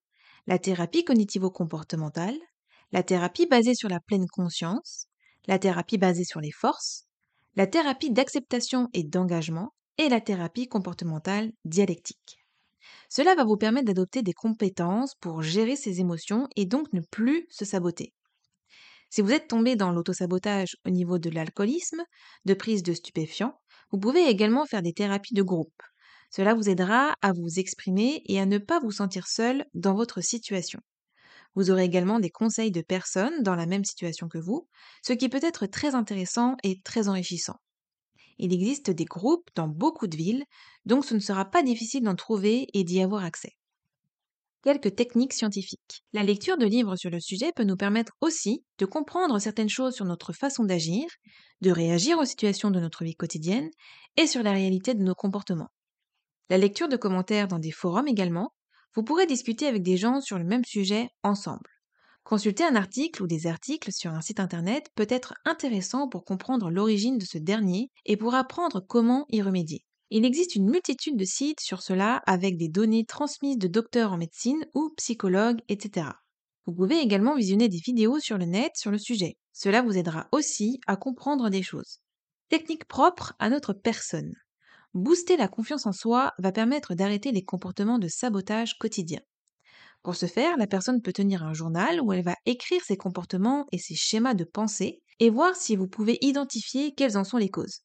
la 0.47 0.59
thérapie 0.59 1.05
cognitivo-comportementale, 1.05 2.37
la 2.91 3.03
thérapie 3.03 3.47
basée 3.47 3.75
sur 3.75 3.89
la 3.89 4.01
pleine 4.01 4.27
conscience, 4.27 5.07
la 5.47 5.59
thérapie 5.59 5.99
basée 5.99 6.25
sur 6.25 6.41
les 6.41 6.51
forces, 6.51 7.05
la 7.55 7.67
thérapie 7.67 8.11
d'acceptation 8.11 8.89
et 8.93 9.05
d'engagement 9.05 9.73
et 9.99 10.09
la 10.09 10.21
thérapie 10.21 10.69
comportementale 10.69 11.53
dialectique. 11.65 12.39
Cela 13.09 13.35
va 13.35 13.45
vous 13.45 13.57
permettre 13.57 13.87
d'adopter 13.87 14.23
des 14.23 14.33
compétences 14.33 15.15
pour 15.21 15.43
gérer 15.43 15.77
ses 15.77 16.01
émotions 16.01 16.49
et 16.57 16.67
donc 16.67 16.93
ne 16.93 17.01
plus 17.01 17.47
se 17.51 17.65
saboter. 17.65 18.13
Si 19.11 19.23
vous 19.23 19.33
êtes 19.33 19.49
tombé 19.49 19.75
dans 19.75 19.91
l'autosabotage 19.91 20.77
au 20.85 20.91
niveau 20.91 21.19
de 21.19 21.31
l'alcoolisme, 21.31 22.03
de 22.45 22.55
prise 22.55 22.83
de 22.83 22.93
stupéfiants, 22.93 23.59
vous 23.91 23.99
pouvez 23.99 24.29
également 24.29 24.67
faire 24.67 24.83
des 24.83 24.93
thérapies 24.93 25.35
de 25.35 25.43
groupe. 25.43 25.83
Cela 26.31 26.55
vous 26.55 26.69
aidera 26.69 27.15
à 27.23 27.33
vous 27.33 27.59
exprimer 27.59 28.23
et 28.27 28.41
à 28.41 28.47
ne 28.47 28.59
pas 28.59 28.81
vous 28.81 28.93
sentir 28.93 29.27
seul 29.29 29.67
dans 29.75 29.95
votre 29.95 30.21
situation. 30.21 30.81
Vous 31.55 31.71
aurez 31.71 31.85
également 31.85 32.21
des 32.21 32.31
conseils 32.31 32.71
de 32.71 32.83
personnes 32.83 33.43
dans 33.43 33.57
la 33.57 33.67
même 33.67 33.85
situation 33.85 34.29
que 34.29 34.39
vous, 34.39 34.69
ce 35.03 35.13
qui 35.13 35.29
peut 35.29 35.41
être 35.43 35.67
très 35.67 35.95
intéressant 35.95 36.57
et 36.63 36.81
très 36.83 37.09
enrichissant. 37.09 37.57
Il 38.39 38.55
existe 38.55 38.91
des 38.91 39.05
groupes 39.05 39.51
dans 39.55 39.69
beaucoup 39.69 40.07
de 40.07 40.17
villes, 40.17 40.47
donc 40.87 41.05
ce 41.05 41.15
ne 41.15 41.21
sera 41.21 41.45
pas 41.45 41.63
difficile 41.63 42.05
d'en 42.05 42.17
trouver 42.17 42.69
et 42.75 42.85
d'y 42.85 43.03
avoir 43.03 43.25
accès. 43.25 43.58
Quelques 44.63 44.97
techniques 44.97 45.35
scientifiques. 45.35 46.03
La 46.13 46.25
lecture 46.25 46.59
de 46.59 46.67
livres 46.67 46.97
sur 46.97 47.11
le 47.11 47.21
sujet 47.21 47.53
peut 47.55 47.63
nous 47.63 47.77
permettre 47.77 48.13
aussi 48.21 48.65
de 48.79 48.87
comprendre 48.87 49.39
certaines 49.39 49.69
choses 49.69 49.95
sur 49.95 50.05
notre 50.05 50.33
façon 50.33 50.65
d'agir, 50.65 51.07
de 51.61 51.71
réagir 51.71 52.19
aux 52.19 52.25
situations 52.25 52.73
de 52.73 52.81
notre 52.81 53.05
vie 53.05 53.15
quotidienne 53.15 53.71
et 54.17 54.27
sur 54.27 54.43
la 54.43 54.53
réalité 54.53 54.95
de 54.95 55.03
nos 55.03 55.15
comportements. 55.15 55.71
La 56.51 56.59
lecture 56.59 56.89
de 56.89 56.97
commentaires 56.97 57.47
dans 57.47 57.61
des 57.61 57.71
forums 57.71 58.09
également, 58.09 58.53
vous 58.97 59.05
pourrez 59.05 59.27
discuter 59.27 59.69
avec 59.69 59.83
des 59.83 59.97
gens 59.97 60.21
sur 60.21 60.39
le 60.39 60.45
même 60.45 60.65
sujet 60.65 61.09
ensemble. 61.23 61.71
Consulter 62.25 62.65
un 62.65 62.75
article 62.75 63.23
ou 63.23 63.29
des 63.29 63.47
articles 63.47 63.93
sur 63.93 64.13
un 64.13 64.21
site 64.21 64.41
internet 64.41 64.89
peut 64.97 65.07
être 65.09 65.35
intéressant 65.45 66.09
pour 66.09 66.25
comprendre 66.25 66.69
l'origine 66.69 67.17
de 67.17 67.25
ce 67.25 67.39
dernier 67.39 67.91
et 68.07 68.17
pour 68.17 68.35
apprendre 68.35 68.81
comment 68.81 69.25
y 69.29 69.41
remédier. 69.41 69.85
Il 70.11 70.25
existe 70.25 70.55
une 70.55 70.71
multitude 70.71 71.17
de 71.17 71.25
sites 71.25 71.61
sur 71.61 71.83
cela 71.83 72.23
avec 72.27 72.57
des 72.57 72.69
données 72.69 73.05
transmises 73.05 73.59
de 73.59 73.69
docteurs 73.69 74.13
en 74.13 74.17
médecine 74.17 74.65
ou 74.75 74.91
psychologues, 74.97 75.61
etc. 75.69 76.07
Vous 76.65 76.73
pouvez 76.73 76.99
également 77.01 77.35
visionner 77.35 77.69
des 77.69 77.79
vidéos 77.79 78.19
sur 78.19 78.39
le 78.39 78.47
net 78.47 78.73
sur 78.75 78.91
le 78.91 78.97
sujet. 78.97 79.37
Cela 79.53 79.83
vous 79.83 79.99
aidera 79.99 80.27
aussi 80.33 80.81
à 80.87 80.97
comprendre 80.97 81.51
des 81.51 81.63
choses. 81.63 82.01
Technique 82.49 82.87
propre 82.87 83.35
à 83.39 83.51
notre 83.51 83.75
personne. 83.75 84.33
Booster 84.95 85.37
la 85.37 85.49
confiance 85.49 85.85
en 85.85 85.93
soi 85.93 86.33
va 86.39 86.53
permettre 86.53 86.95
d'arrêter 86.95 87.31
les 87.31 87.45
comportements 87.45 87.99
de 87.99 88.09
sabotage 88.09 88.79
quotidien. 88.79 89.21
Pour 90.03 90.15
ce 90.15 90.25
faire, 90.25 90.57
la 90.57 90.67
personne 90.67 91.03
peut 91.03 91.13
tenir 91.13 91.43
un 91.43 91.53
journal 91.53 92.01
où 92.01 92.15
elle 92.15 92.25
va 92.25 92.37
écrire 92.47 92.83
ses 92.83 92.97
comportements 92.97 93.67
et 93.73 93.79
ses 93.79 93.95
schémas 93.95 94.35
de 94.35 94.45
pensée 94.45 95.03
et 95.21 95.29
voir 95.29 95.55
si 95.55 95.77
vous 95.77 95.89
pouvez 95.89 96.17
identifier 96.23 96.95
quelles 96.95 97.19
en 97.19 97.25
sont 97.25 97.37
les 97.37 97.51
causes. 97.51 97.83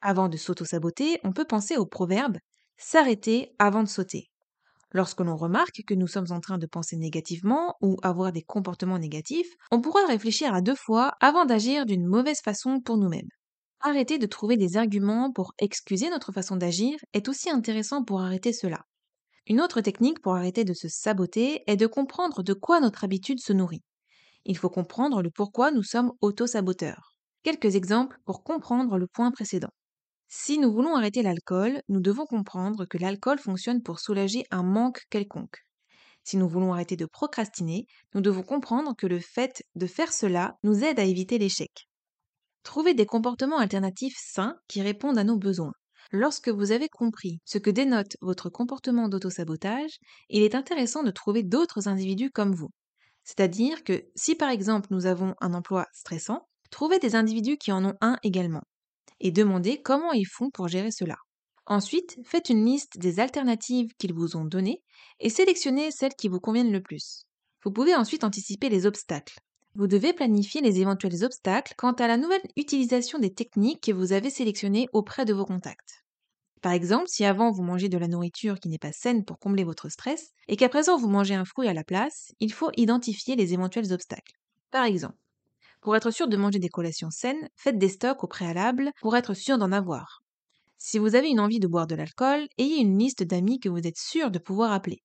Avant 0.00 0.28
de 0.28 0.36
s'auto-saboter, 0.36 1.18
on 1.24 1.32
peut 1.32 1.44
penser 1.44 1.76
au 1.76 1.84
proverbe 1.84 2.38
s'arrêter 2.76 3.54
avant 3.58 3.82
de 3.82 3.88
sauter. 3.88 4.30
Lorsque 4.92 5.20
l'on 5.20 5.36
remarque 5.36 5.82
que 5.86 5.94
nous 5.94 6.06
sommes 6.06 6.30
en 6.30 6.40
train 6.40 6.56
de 6.56 6.66
penser 6.66 6.96
négativement 6.96 7.74
ou 7.82 7.96
avoir 8.02 8.32
des 8.32 8.42
comportements 8.42 8.98
négatifs, 8.98 9.52
on 9.70 9.80
pourra 9.80 10.06
réfléchir 10.06 10.54
à 10.54 10.60
deux 10.60 10.76
fois 10.76 11.12
avant 11.20 11.44
d'agir 11.44 11.84
d'une 11.84 12.06
mauvaise 12.06 12.40
façon 12.40 12.80
pour 12.80 12.96
nous-mêmes. 12.96 13.28
Arrêter 13.80 14.18
de 14.18 14.26
trouver 14.26 14.56
des 14.56 14.76
arguments 14.76 15.32
pour 15.32 15.52
excuser 15.58 16.08
notre 16.10 16.32
façon 16.32 16.56
d'agir 16.56 16.98
est 17.12 17.28
aussi 17.28 17.50
intéressant 17.50 18.02
pour 18.04 18.20
arrêter 18.20 18.52
cela. 18.52 18.80
Une 19.46 19.60
autre 19.60 19.80
technique 19.80 20.20
pour 20.20 20.34
arrêter 20.34 20.64
de 20.64 20.74
se 20.74 20.88
saboter 20.88 21.62
est 21.66 21.76
de 21.76 21.86
comprendre 21.86 22.42
de 22.42 22.54
quoi 22.54 22.80
notre 22.80 23.04
habitude 23.04 23.40
se 23.40 23.52
nourrit. 23.52 23.82
Il 24.44 24.56
faut 24.56 24.70
comprendre 24.70 25.22
le 25.22 25.30
pourquoi 25.30 25.70
nous 25.70 25.82
sommes 25.82 26.12
auto-saboteurs. 26.20 27.14
Quelques 27.42 27.74
exemples 27.74 28.18
pour 28.24 28.42
comprendre 28.42 28.96
le 28.96 29.06
point 29.06 29.30
précédent. 29.30 29.70
Si 30.30 30.58
nous 30.58 30.70
voulons 30.70 30.94
arrêter 30.94 31.22
l'alcool, 31.22 31.82
nous 31.88 32.00
devons 32.00 32.26
comprendre 32.26 32.84
que 32.84 32.98
l'alcool 32.98 33.38
fonctionne 33.38 33.82
pour 33.82 33.98
soulager 33.98 34.44
un 34.50 34.62
manque 34.62 35.06
quelconque. 35.08 35.64
Si 36.22 36.36
nous 36.36 36.46
voulons 36.46 36.74
arrêter 36.74 36.96
de 36.96 37.06
procrastiner, 37.06 37.86
nous 38.14 38.20
devons 38.20 38.42
comprendre 38.42 38.94
que 38.94 39.06
le 39.06 39.20
fait 39.20 39.62
de 39.74 39.86
faire 39.86 40.12
cela 40.12 40.58
nous 40.62 40.84
aide 40.84 41.00
à 41.00 41.04
éviter 41.04 41.38
l'échec. 41.38 41.88
Trouvez 42.62 42.92
des 42.92 43.06
comportements 43.06 43.56
alternatifs 43.56 44.18
sains 44.18 44.58
qui 44.68 44.82
répondent 44.82 45.16
à 45.16 45.24
nos 45.24 45.38
besoins. 45.38 45.72
Lorsque 46.12 46.50
vous 46.50 46.72
avez 46.72 46.90
compris 46.90 47.40
ce 47.46 47.56
que 47.56 47.70
dénote 47.70 48.18
votre 48.20 48.50
comportement 48.50 49.08
d'autosabotage, 49.08 49.96
il 50.28 50.42
est 50.42 50.54
intéressant 50.54 51.02
de 51.02 51.10
trouver 51.10 51.42
d'autres 51.42 51.88
individus 51.88 52.30
comme 52.30 52.54
vous. 52.54 52.68
C'est-à-dire 53.24 53.82
que 53.82 54.04
si 54.14 54.34
par 54.34 54.50
exemple 54.50 54.88
nous 54.90 55.06
avons 55.06 55.34
un 55.40 55.54
emploi 55.54 55.86
stressant, 55.94 56.46
trouvez 56.70 56.98
des 56.98 57.14
individus 57.14 57.56
qui 57.56 57.72
en 57.72 57.82
ont 57.86 57.94
un 58.02 58.18
également 58.22 58.64
et 59.20 59.30
demandez 59.30 59.80
comment 59.82 60.12
ils 60.12 60.26
font 60.26 60.50
pour 60.50 60.68
gérer 60.68 60.90
cela. 60.90 61.16
Ensuite, 61.66 62.18
faites 62.24 62.48
une 62.48 62.64
liste 62.64 62.98
des 62.98 63.20
alternatives 63.20 63.90
qu'ils 63.98 64.14
vous 64.14 64.36
ont 64.36 64.44
données 64.44 64.82
et 65.20 65.28
sélectionnez 65.28 65.90
celles 65.90 66.14
qui 66.14 66.28
vous 66.28 66.40
conviennent 66.40 66.72
le 66.72 66.82
plus. 66.82 67.26
Vous 67.64 67.70
pouvez 67.70 67.94
ensuite 67.94 68.24
anticiper 68.24 68.68
les 68.68 68.86
obstacles. 68.86 69.38
Vous 69.74 69.86
devez 69.86 70.12
planifier 70.12 70.60
les 70.60 70.80
éventuels 70.80 71.24
obstacles 71.24 71.74
quant 71.76 71.92
à 71.92 72.08
la 72.08 72.16
nouvelle 72.16 72.42
utilisation 72.56 73.18
des 73.18 73.34
techniques 73.34 73.82
que 73.82 73.92
vous 73.92 74.12
avez 74.12 74.30
sélectionnées 74.30 74.88
auprès 74.92 75.24
de 75.24 75.34
vos 75.34 75.44
contacts. 75.44 76.04
Par 76.62 76.72
exemple, 76.72 77.08
si 77.08 77.24
avant 77.24 77.52
vous 77.52 77.62
mangez 77.62 77.88
de 77.88 77.98
la 77.98 78.08
nourriture 78.08 78.58
qui 78.58 78.68
n'est 78.68 78.78
pas 78.78 78.92
saine 78.92 79.24
pour 79.24 79.38
combler 79.38 79.64
votre 79.64 79.88
stress, 79.88 80.32
et 80.48 80.56
qu'à 80.56 80.68
présent 80.68 80.96
vous 80.96 81.08
mangez 81.08 81.34
un 81.34 81.44
fruit 81.44 81.68
à 81.68 81.74
la 81.74 81.84
place, 81.84 82.32
il 82.40 82.52
faut 82.52 82.70
identifier 82.76 83.36
les 83.36 83.52
éventuels 83.52 83.92
obstacles. 83.92 84.32
Par 84.70 84.84
exemple, 84.84 85.16
pour 85.88 85.96
être 85.96 86.10
sûr 86.10 86.28
de 86.28 86.36
manger 86.36 86.58
des 86.58 86.68
collations 86.68 87.08
saines, 87.10 87.48
faites 87.56 87.78
des 87.78 87.88
stocks 87.88 88.22
au 88.22 88.26
préalable 88.26 88.92
pour 89.00 89.16
être 89.16 89.32
sûr 89.32 89.56
d'en 89.56 89.72
avoir. 89.72 90.22
Si 90.76 90.98
vous 90.98 91.14
avez 91.14 91.30
une 91.30 91.40
envie 91.40 91.60
de 91.60 91.66
boire 91.66 91.86
de 91.86 91.94
l'alcool, 91.94 92.46
ayez 92.58 92.76
une 92.76 92.98
liste 92.98 93.22
d'amis 93.22 93.58
que 93.58 93.70
vous 93.70 93.86
êtes 93.86 93.96
sûr 93.96 94.30
de 94.30 94.38
pouvoir 94.38 94.72
appeler. 94.72 95.02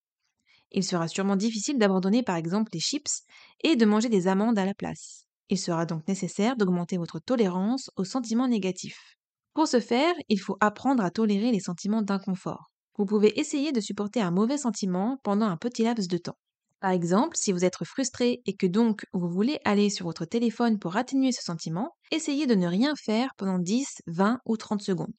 Il 0.71 0.83
sera 0.83 1.07
sûrement 1.07 1.37
difficile 1.37 1.77
d'abandonner 1.77 2.21
par 2.21 2.35
exemple 2.35 2.71
les 2.73 2.81
chips 2.81 3.21
et 3.63 3.77
de 3.77 3.85
manger 3.85 4.09
des 4.09 4.27
amandes 4.27 4.59
à 4.59 4.65
la 4.65 4.73
place. 4.73 5.23
Il 5.47 5.57
sera 5.57 5.85
donc 5.85 6.05
nécessaire 6.09 6.57
d'augmenter 6.57 6.97
votre 6.97 7.19
tolérance 7.19 7.89
aux 7.95 8.03
sentiments 8.03 8.49
négatifs. 8.49 9.15
Pour 9.53 9.69
ce 9.69 9.79
faire, 9.79 10.15
il 10.27 10.41
faut 10.41 10.57
apprendre 10.59 11.05
à 11.05 11.11
tolérer 11.11 11.53
les 11.53 11.61
sentiments 11.61 12.01
d'inconfort. 12.01 12.73
Vous 12.97 13.05
pouvez 13.05 13.39
essayer 13.39 13.71
de 13.71 13.79
supporter 13.79 14.19
un 14.19 14.31
mauvais 14.31 14.57
sentiment 14.57 15.17
pendant 15.23 15.45
un 15.45 15.55
petit 15.55 15.83
laps 15.83 16.09
de 16.09 16.17
temps. 16.17 16.35
Par 16.83 16.91
exemple, 16.91 17.37
si 17.37 17.53
vous 17.53 17.63
êtes 17.63 17.81
frustré 17.85 18.41
et 18.45 18.57
que 18.57 18.67
donc 18.67 19.05
vous 19.13 19.29
voulez 19.29 19.57
aller 19.63 19.89
sur 19.89 20.05
votre 20.05 20.25
téléphone 20.25 20.79
pour 20.79 20.97
atténuer 20.97 21.31
ce 21.31 21.41
sentiment, 21.41 21.95
essayez 22.11 22.45
de 22.45 22.55
ne 22.55 22.67
rien 22.67 22.93
faire 22.97 23.29
pendant 23.37 23.57
10, 23.57 24.01
20 24.07 24.39
ou 24.45 24.57
30 24.57 24.81
secondes. 24.81 25.13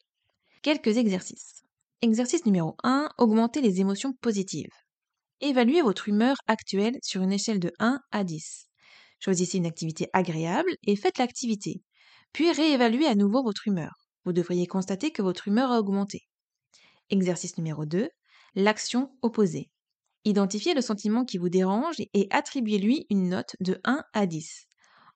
Quelques 0.60 0.98
exercices. 0.98 1.62
Exercice 2.02 2.44
numéro 2.44 2.76
1, 2.82 3.08
augmenter 3.16 3.62
les 3.62 3.80
émotions 3.80 4.12
positives. 4.20 4.68
Évaluez 5.40 5.80
votre 5.80 6.06
humeur 6.06 6.36
actuelle 6.48 6.98
sur 7.02 7.22
une 7.22 7.32
échelle 7.32 7.60
de 7.60 7.72
1 7.78 7.98
à 8.10 8.24
10. 8.24 8.66
Choisissez 9.20 9.56
une 9.56 9.64
activité 9.64 10.10
agréable 10.12 10.68
et 10.86 10.96
faites 10.96 11.16
l'activité. 11.16 11.80
Puis 12.34 12.52
réévaluez 12.52 13.06
à 13.06 13.14
nouveau 13.14 13.42
votre 13.42 13.66
humeur. 13.68 13.94
Vous 14.26 14.34
devriez 14.34 14.66
constater 14.66 15.12
que 15.12 15.22
votre 15.22 15.48
humeur 15.48 15.72
a 15.72 15.78
augmenté. 15.78 16.26
Exercice 17.08 17.56
numéro 17.56 17.86
2, 17.86 18.10
l'action 18.54 19.16
opposée. 19.22 19.70
Identifiez 20.24 20.74
le 20.74 20.80
sentiment 20.80 21.24
qui 21.24 21.38
vous 21.38 21.50
dérange 21.50 21.96
et 22.14 22.28
attribuez-lui 22.30 23.06
une 23.10 23.28
note 23.28 23.56
de 23.60 23.78
1 23.84 24.02
à 24.14 24.26
10. 24.26 24.66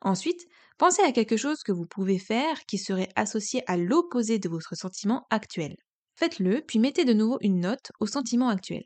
Ensuite, 0.02 0.46
pensez 0.76 1.02
à 1.02 1.12
quelque 1.12 1.36
chose 1.36 1.62
que 1.62 1.72
vous 1.72 1.86
pouvez 1.86 2.18
faire 2.18 2.66
qui 2.66 2.78
serait 2.78 3.08
associé 3.16 3.62
à 3.66 3.76
l'opposé 3.76 4.38
de 4.38 4.48
votre 4.48 4.76
sentiment 4.76 5.26
actuel. 5.30 5.76
Faites-le, 6.14 6.60
puis 6.60 6.78
mettez 6.78 7.04
de 7.04 7.14
nouveau 7.14 7.38
une 7.40 7.60
note 7.60 7.90
au 8.00 8.06
sentiment 8.06 8.48
actuel. 8.48 8.84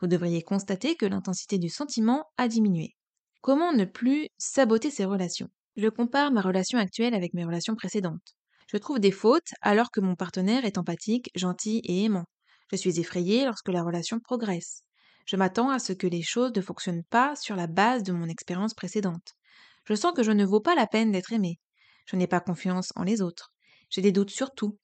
Vous 0.00 0.08
devriez 0.08 0.42
constater 0.42 0.96
que 0.96 1.06
l'intensité 1.06 1.58
du 1.58 1.68
sentiment 1.68 2.24
a 2.36 2.48
diminué. 2.48 2.96
Comment 3.42 3.72
ne 3.72 3.84
plus 3.84 4.26
saboter 4.38 4.90
ses 4.90 5.04
relations? 5.04 5.48
Je 5.76 5.88
compare 5.88 6.32
ma 6.32 6.40
relation 6.40 6.78
actuelle 6.78 7.14
avec 7.14 7.32
mes 7.32 7.44
relations 7.44 7.76
précédentes. 7.76 8.34
Je 8.66 8.76
trouve 8.76 8.98
des 8.98 9.12
fautes 9.12 9.52
alors 9.62 9.90
que 9.90 10.00
mon 10.00 10.16
partenaire 10.16 10.64
est 10.64 10.78
empathique, 10.78 11.30
gentil 11.34 11.80
et 11.84 12.04
aimant. 12.04 12.24
Je 12.70 12.76
suis 12.76 13.00
effrayée 13.00 13.44
lorsque 13.44 13.68
la 13.68 13.82
relation 13.82 14.20
progresse. 14.20 14.82
Je 15.26 15.36
m'attends 15.36 15.70
à 15.70 15.78
ce 15.78 15.92
que 15.92 16.06
les 16.06 16.22
choses 16.22 16.52
ne 16.54 16.60
fonctionnent 16.60 17.04
pas 17.04 17.36
sur 17.36 17.56
la 17.56 17.66
base 17.66 18.02
de 18.02 18.12
mon 18.12 18.28
expérience 18.28 18.74
précédente. 18.74 19.34
Je 19.84 19.94
sens 19.94 20.12
que 20.14 20.22
je 20.22 20.32
ne 20.32 20.44
vaux 20.44 20.60
pas 20.60 20.74
la 20.74 20.86
peine 20.86 21.12
d'être 21.12 21.32
aimé. 21.32 21.58
Je 22.06 22.16
n'ai 22.16 22.26
pas 22.26 22.40
confiance 22.40 22.92
en 22.96 23.02
les 23.02 23.22
autres. 23.22 23.52
J'ai 23.88 24.02
des 24.02 24.12
doutes 24.12 24.30
sur 24.30 24.52
tout. 24.54 24.78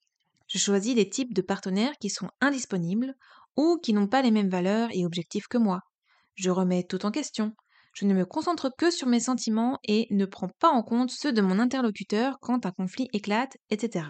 Je 0.47 0.57
choisis 0.57 0.95
des 0.95 1.09
types 1.09 1.33
de 1.33 1.41
partenaires 1.41 1.97
qui 1.99 2.09
sont 2.09 2.29
indisponibles 2.39 3.13
ou 3.57 3.77
qui 3.81 3.93
n'ont 3.93 4.07
pas 4.07 4.21
les 4.21 4.31
mêmes 4.31 4.49
valeurs 4.49 4.89
et 4.93 5.05
objectifs 5.05 5.47
que 5.47 5.57
moi. 5.57 5.81
Je 6.35 6.49
remets 6.49 6.83
tout 6.83 7.05
en 7.05 7.11
question. 7.11 7.53
Je 7.93 8.05
ne 8.05 8.13
me 8.13 8.25
concentre 8.25 8.71
que 8.77 8.91
sur 8.91 9.07
mes 9.07 9.19
sentiments 9.19 9.79
et 9.83 10.07
ne 10.11 10.25
prends 10.25 10.51
pas 10.59 10.69
en 10.69 10.83
compte 10.83 11.09
ceux 11.09 11.33
de 11.33 11.41
mon 11.41 11.57
interlocuteur 11.57 12.37
quand 12.39 12.65
un 12.65 12.71
conflit 12.71 13.09
éclate, 13.11 13.57
etc. 13.69 14.05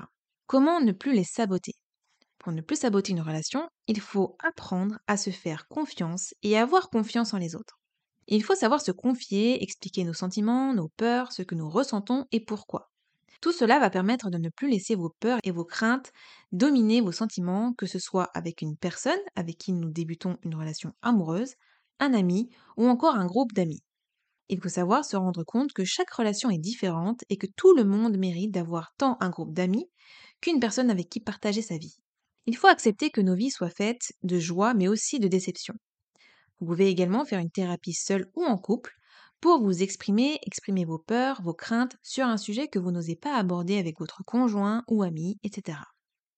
Comment 0.46 0.82
ne 0.82 0.92
plus 0.92 1.14
les 1.14 1.24
saboter? 1.24 1.74
Pour 2.48 2.56
ne 2.56 2.62
plus 2.62 2.80
saboter 2.80 3.12
une 3.12 3.20
relation, 3.20 3.68
il 3.88 4.00
faut 4.00 4.38
apprendre 4.42 5.00
à 5.06 5.18
se 5.18 5.32
faire 5.32 5.68
confiance 5.68 6.34
et 6.44 6.58
avoir 6.58 6.90
confiance 6.90 7.34
en 7.34 7.40
les 7.40 7.58
autres. 7.58 7.78
Il 8.28 8.42
faut 8.42 8.56
savoir 8.56 8.80
se 8.80 8.94
confier, 8.94 9.62
expliquer 9.62 10.06
nos 10.06 10.14
sentiments, 10.14 10.74
nos 10.74 10.88
peurs, 10.88 11.34
ce 11.34 11.42
que 11.42 11.56
nous 11.56 11.70
ressentons 11.70 12.24
et 12.32 12.40
pourquoi. 12.40 12.90
Tout 13.42 13.52
cela 13.52 13.80
va 13.80 13.90
permettre 13.90 14.30
de 14.30 14.38
ne 14.38 14.48
plus 14.48 14.70
laisser 14.70 14.96
vos 14.96 15.14
peurs 15.20 15.40
et 15.44 15.52
vos 15.52 15.66
craintes 15.66 16.14
dominer 16.54 17.02
vos 17.02 17.12
sentiments, 17.12 17.74
que 17.74 17.86
ce 17.86 18.00
soit 18.00 18.30
avec 18.34 18.62
une 18.62 18.78
personne 18.78 19.20
avec 19.36 19.58
qui 19.58 19.74
nous 19.74 19.90
débutons 19.90 20.38
une 20.44 20.56
relation 20.56 20.94
amoureuse, 21.02 21.56
un 22.00 22.14
ami 22.14 22.50
ou 22.78 22.88
encore 22.88 23.16
un 23.16 23.26
groupe 23.26 23.52
d'amis. 23.52 23.84
Il 24.48 24.62
faut 24.62 24.70
savoir 24.70 25.04
se 25.04 25.18
rendre 25.18 25.44
compte 25.44 25.74
que 25.74 25.84
chaque 25.84 26.12
relation 26.12 26.50
est 26.50 26.60
différente 26.60 27.26
et 27.28 27.36
que 27.36 27.48
tout 27.58 27.76
le 27.76 27.84
monde 27.84 28.18
mérite 28.18 28.52
d'avoir 28.54 28.94
tant 28.98 29.18
un 29.20 29.32
groupe 29.32 29.54
d'amis 29.54 29.90
qu'une 30.40 30.62
personne 30.62 30.90
avec 30.90 31.10
qui 31.10 31.20
partager 31.20 31.62
sa 31.62 31.78
vie. 31.78 31.98
Il 32.48 32.56
faut 32.56 32.68
accepter 32.68 33.10
que 33.10 33.20
nos 33.20 33.36
vies 33.36 33.52
soient 33.52 33.70
faites 33.70 34.14
de 34.24 34.40
joie 34.40 34.74
mais 34.74 34.88
aussi 34.88 35.20
de 35.20 35.28
déception. 35.28 35.74
Vous 36.60 36.66
pouvez 36.66 36.88
également 36.88 37.26
faire 37.26 37.40
une 37.40 37.52
thérapie 37.52 37.94
seule 37.94 38.32
ou 38.36 38.44
en 38.44 38.58
couple 38.58 38.96
pour 39.42 39.62
vous 39.62 39.84
exprimer, 39.84 40.40
exprimer 40.44 40.86
vos 40.86 40.98
peurs, 40.98 41.42
vos 41.42 41.54
craintes 41.54 41.98
sur 42.02 42.26
un 42.26 42.38
sujet 42.38 42.70
que 42.70 42.80
vous 42.80 42.92
n'osez 42.92 43.18
pas 43.18 43.36
aborder 43.36 43.78
avec 43.78 44.00
votre 44.00 44.24
conjoint 44.24 44.84
ou 44.88 45.04
ami, 45.04 45.38
etc. 45.44 45.78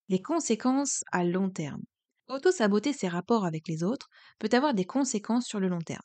Les 0.08 0.20
conséquences 0.20 1.04
à 1.12 1.24
long 1.24 1.48
terme. 1.48 1.82
Auto-saboter 2.28 2.92
ses 2.92 3.08
rapports 3.08 3.46
avec 3.46 3.68
les 3.68 3.84
autres 3.84 4.08
peut 4.40 4.50
avoir 4.52 4.74
des 4.74 4.84
conséquences 4.84 5.46
sur 5.46 5.60
le 5.60 5.68
long 5.68 5.80
terme. 5.80 6.02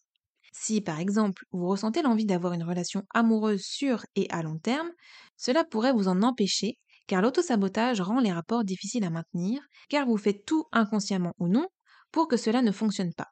Si 0.54 0.82
par 0.82 1.00
exemple 1.00 1.44
vous 1.52 1.68
ressentez 1.68 2.04
l'envie 2.04 2.26
d'avoir 2.26 2.54
une 2.54 2.64
relation 2.64 3.04
amoureuse 3.14 3.64
sûre 3.64 4.06
et 4.16 4.30
à 4.30 4.44
long 4.44 4.60
terme, 4.60 4.90
cela 5.36 5.66
pourrait 5.66 5.94
vous 5.94 6.08
en 6.08 6.22
empêcher 6.22 6.78
car 7.08 7.22
l'autosabotage 7.22 8.02
rend 8.02 8.20
les 8.20 8.32
rapports 8.32 8.64
difficiles 8.64 9.04
à 9.04 9.10
maintenir 9.10 9.62
car 9.90 10.06
vous 10.06 10.18
faites 10.18 10.46
tout 10.46 10.66
inconsciemment 10.72 11.34
ou 11.40 11.48
non 11.48 11.68
pour 12.12 12.28
que 12.28 12.38
cela 12.38 12.62
ne 12.62 12.72
fonctionne 12.72 13.14
pas. 13.14 13.30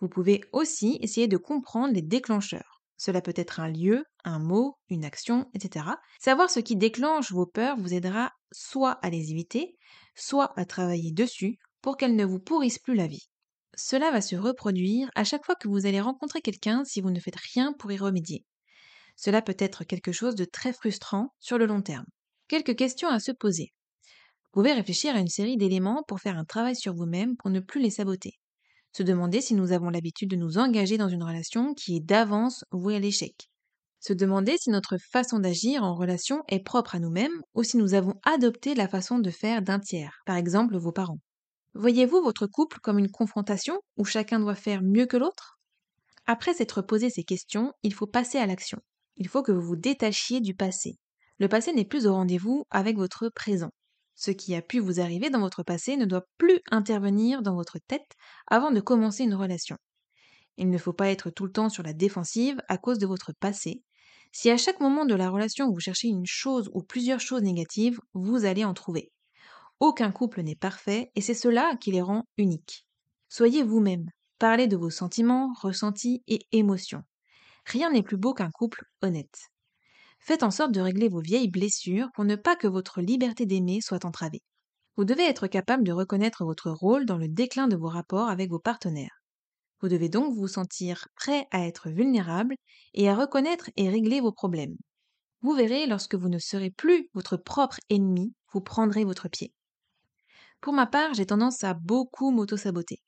Vous 0.00 0.08
pouvez 0.08 0.42
aussi 0.52 0.98
essayer 1.00 1.28
de 1.28 1.36
comprendre 1.36 1.94
les 1.94 2.02
déclencheurs. 2.02 2.82
Cela 2.96 3.20
peut 3.20 3.34
être 3.36 3.60
un 3.60 3.68
lieu, 3.68 4.04
un 4.24 4.38
mot, 4.38 4.78
une 4.88 5.04
action, 5.04 5.50
etc. 5.54 5.86
Savoir 6.20 6.50
ce 6.50 6.60
qui 6.60 6.76
déclenche 6.76 7.32
vos 7.32 7.46
peurs 7.46 7.76
vous 7.76 7.92
aidera 7.92 8.32
soit 8.52 8.92
à 9.02 9.10
les 9.10 9.30
éviter, 9.30 9.76
soit 10.14 10.52
à 10.58 10.64
travailler 10.64 11.12
dessus 11.12 11.58
pour 11.82 11.96
qu'elles 11.96 12.16
ne 12.16 12.24
vous 12.24 12.38
pourrissent 12.38 12.78
plus 12.78 12.94
la 12.94 13.06
vie. 13.06 13.28
Cela 13.76 14.10
va 14.10 14.20
se 14.20 14.36
reproduire 14.36 15.10
à 15.14 15.24
chaque 15.24 15.44
fois 15.44 15.56
que 15.56 15.68
vous 15.68 15.86
allez 15.86 16.00
rencontrer 16.00 16.40
quelqu'un 16.40 16.84
si 16.84 17.00
vous 17.00 17.10
ne 17.10 17.20
faites 17.20 17.36
rien 17.36 17.72
pour 17.72 17.90
y 17.90 17.96
remédier. 17.96 18.44
Cela 19.16 19.42
peut 19.42 19.56
être 19.58 19.84
quelque 19.84 20.12
chose 20.12 20.34
de 20.34 20.44
très 20.44 20.72
frustrant 20.72 21.34
sur 21.40 21.58
le 21.58 21.66
long 21.66 21.82
terme. 21.82 22.06
Quelques 22.46 22.76
questions 22.76 23.08
à 23.08 23.20
se 23.20 23.32
poser. 23.32 23.72
Vous 24.44 24.60
pouvez 24.60 24.74
réfléchir 24.74 25.16
à 25.16 25.18
une 25.18 25.28
série 25.28 25.56
d'éléments 25.56 26.02
pour 26.06 26.20
faire 26.20 26.36
un 26.36 26.44
travail 26.44 26.76
sur 26.76 26.94
vous-même 26.94 27.36
pour 27.38 27.48
ne 27.50 27.60
plus 27.60 27.80
les 27.80 27.90
saboter. 27.90 28.34
Se 28.92 29.02
demander 29.02 29.40
si 29.40 29.54
nous 29.54 29.72
avons 29.72 29.88
l'habitude 29.88 30.28
de 30.30 30.36
nous 30.36 30.58
engager 30.58 30.98
dans 30.98 31.08
une 31.08 31.22
relation 31.22 31.72
qui 31.72 31.96
est 31.96 32.04
d'avance 32.04 32.64
vouée 32.70 32.96
à 32.96 32.98
l'échec. 32.98 33.48
Se 33.98 34.12
demander 34.12 34.56
si 34.58 34.68
notre 34.68 34.98
façon 34.98 35.38
d'agir 35.38 35.82
en 35.82 35.94
relation 35.94 36.42
est 36.48 36.62
propre 36.62 36.94
à 36.94 36.98
nous-mêmes 36.98 37.40
ou 37.54 37.62
si 37.62 37.78
nous 37.78 37.94
avons 37.94 38.20
adopté 38.24 38.74
la 38.74 38.88
façon 38.88 39.18
de 39.18 39.30
faire 39.30 39.62
d'un 39.62 39.80
tiers, 39.80 40.20
par 40.26 40.36
exemple 40.36 40.76
vos 40.76 40.92
parents. 40.92 41.20
Voyez-vous 41.72 42.20
votre 42.22 42.46
couple 42.46 42.78
comme 42.80 42.98
une 42.98 43.10
confrontation 43.10 43.80
où 43.96 44.04
chacun 44.04 44.38
doit 44.38 44.54
faire 44.54 44.82
mieux 44.82 45.06
que 45.06 45.16
l'autre? 45.16 45.58
Après 46.26 46.52
s'être 46.52 46.82
posé 46.82 47.08
ces 47.08 47.24
questions, 47.24 47.72
il 47.82 47.94
faut 47.94 48.06
passer 48.06 48.36
à 48.36 48.46
l'action. 48.46 48.80
Il 49.16 49.28
faut 49.28 49.42
que 49.42 49.52
vous 49.52 49.62
vous 49.62 49.76
détachiez 49.76 50.40
du 50.40 50.54
passé. 50.54 50.98
Le 51.38 51.48
passé 51.48 51.72
n'est 51.72 51.84
plus 51.84 52.06
au 52.06 52.12
rendez-vous 52.14 52.64
avec 52.70 52.96
votre 52.96 53.28
présent. 53.28 53.70
Ce 54.14 54.30
qui 54.30 54.54
a 54.54 54.62
pu 54.62 54.78
vous 54.78 55.00
arriver 55.00 55.30
dans 55.30 55.40
votre 55.40 55.62
passé 55.62 55.96
ne 55.96 56.04
doit 56.04 56.26
plus 56.38 56.60
intervenir 56.70 57.42
dans 57.42 57.54
votre 57.54 57.78
tête 57.78 58.12
avant 58.46 58.70
de 58.70 58.80
commencer 58.80 59.24
une 59.24 59.34
relation. 59.34 59.76
Il 60.56 60.70
ne 60.70 60.78
faut 60.78 60.92
pas 60.92 61.10
être 61.10 61.30
tout 61.30 61.44
le 61.46 61.52
temps 61.52 61.68
sur 61.68 61.82
la 61.82 61.92
défensive 61.92 62.60
à 62.68 62.78
cause 62.78 62.98
de 62.98 63.06
votre 63.06 63.32
passé. 63.32 63.82
Si 64.32 64.50
à 64.50 64.56
chaque 64.56 64.80
moment 64.80 65.04
de 65.04 65.14
la 65.14 65.30
relation 65.30 65.70
vous 65.70 65.80
cherchez 65.80 66.08
une 66.08 66.26
chose 66.26 66.70
ou 66.74 66.82
plusieurs 66.82 67.20
choses 67.20 67.42
négatives, 67.42 68.00
vous 68.14 68.44
allez 68.44 68.64
en 68.64 68.74
trouver. 68.74 69.10
Aucun 69.80 70.12
couple 70.12 70.42
n'est 70.42 70.56
parfait 70.56 71.10
et 71.16 71.20
c'est 71.20 71.34
cela 71.34 71.76
qui 71.80 71.90
les 71.92 72.02
rend 72.02 72.24
uniques. 72.38 72.86
Soyez 73.28 73.64
vous-même, 73.64 74.10
parlez 74.38 74.68
de 74.68 74.76
vos 74.76 74.90
sentiments, 74.90 75.52
ressentis 75.60 76.22
et 76.28 76.46
émotions. 76.52 77.02
Rien 77.66 77.90
n'est 77.90 78.02
plus 78.02 78.16
beau 78.16 78.34
qu'un 78.34 78.50
couple 78.50 78.84
honnête. 79.02 79.50
Faites 80.26 80.42
en 80.42 80.50
sorte 80.50 80.72
de 80.72 80.80
régler 80.80 81.10
vos 81.10 81.20
vieilles 81.20 81.50
blessures 81.50 82.08
pour 82.14 82.24
ne 82.24 82.34
pas 82.34 82.56
que 82.56 82.66
votre 82.66 83.02
liberté 83.02 83.44
d'aimer 83.44 83.82
soit 83.82 84.06
entravée. 84.06 84.40
Vous 84.96 85.04
devez 85.04 85.24
être 85.24 85.48
capable 85.48 85.84
de 85.84 85.92
reconnaître 85.92 86.46
votre 86.46 86.70
rôle 86.70 87.04
dans 87.04 87.18
le 87.18 87.28
déclin 87.28 87.68
de 87.68 87.76
vos 87.76 87.90
rapports 87.90 88.30
avec 88.30 88.48
vos 88.48 88.58
partenaires. 88.58 89.20
Vous 89.82 89.88
devez 89.90 90.08
donc 90.08 90.34
vous 90.34 90.48
sentir 90.48 91.08
prêt 91.14 91.46
à 91.50 91.66
être 91.66 91.90
vulnérable 91.90 92.54
et 92.94 93.10
à 93.10 93.14
reconnaître 93.14 93.68
et 93.76 93.90
régler 93.90 94.22
vos 94.22 94.32
problèmes. 94.32 94.76
Vous 95.42 95.52
verrez, 95.52 95.84
lorsque 95.84 96.14
vous 96.14 96.30
ne 96.30 96.38
serez 96.38 96.70
plus 96.70 97.10
votre 97.12 97.36
propre 97.36 97.76
ennemi, 97.90 98.32
vous 98.50 98.62
prendrez 98.62 99.04
votre 99.04 99.28
pied. 99.28 99.52
Pour 100.62 100.72
ma 100.72 100.86
part, 100.86 101.12
j'ai 101.12 101.26
tendance 101.26 101.64
à 101.64 101.74
beaucoup 101.74 102.30
m'auto-saboter. 102.30 103.02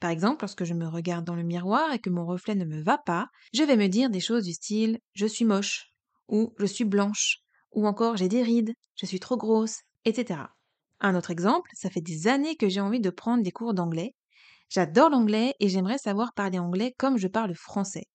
Par 0.00 0.10
exemple, 0.10 0.42
lorsque 0.42 0.64
je 0.64 0.74
me 0.74 0.86
regarde 0.86 1.24
dans 1.24 1.34
le 1.34 1.44
miroir 1.44 1.94
et 1.94 1.98
que 1.98 2.10
mon 2.10 2.26
reflet 2.26 2.56
ne 2.56 2.66
me 2.66 2.82
va 2.82 2.98
pas, 2.98 3.28
je 3.54 3.62
vais 3.62 3.78
me 3.78 3.88
dire 3.88 4.10
des 4.10 4.20
choses 4.20 4.44
du 4.44 4.52
style 4.52 4.98
je 5.14 5.24
suis 5.24 5.46
moche, 5.46 5.91
ou 6.32 6.52
je 6.58 6.66
suis 6.66 6.84
blanche, 6.84 7.38
ou 7.70 7.86
encore 7.86 8.16
j'ai 8.16 8.28
des 8.28 8.42
rides, 8.42 8.72
je 8.96 9.06
suis 9.06 9.20
trop 9.20 9.36
grosse, 9.36 9.82
etc. 10.04 10.40
Un 10.98 11.14
autre 11.14 11.30
exemple, 11.30 11.70
ça 11.74 11.90
fait 11.90 12.00
des 12.00 12.26
années 12.26 12.56
que 12.56 12.68
j'ai 12.68 12.80
envie 12.80 13.00
de 13.00 13.10
prendre 13.10 13.44
des 13.44 13.52
cours 13.52 13.74
d'anglais. 13.74 14.14
J'adore 14.68 15.10
l'anglais 15.10 15.54
et 15.60 15.68
j'aimerais 15.68 15.98
savoir 15.98 16.32
parler 16.32 16.58
anglais 16.58 16.94
comme 16.98 17.18
je 17.18 17.28
parle 17.28 17.54
français. 17.54 18.06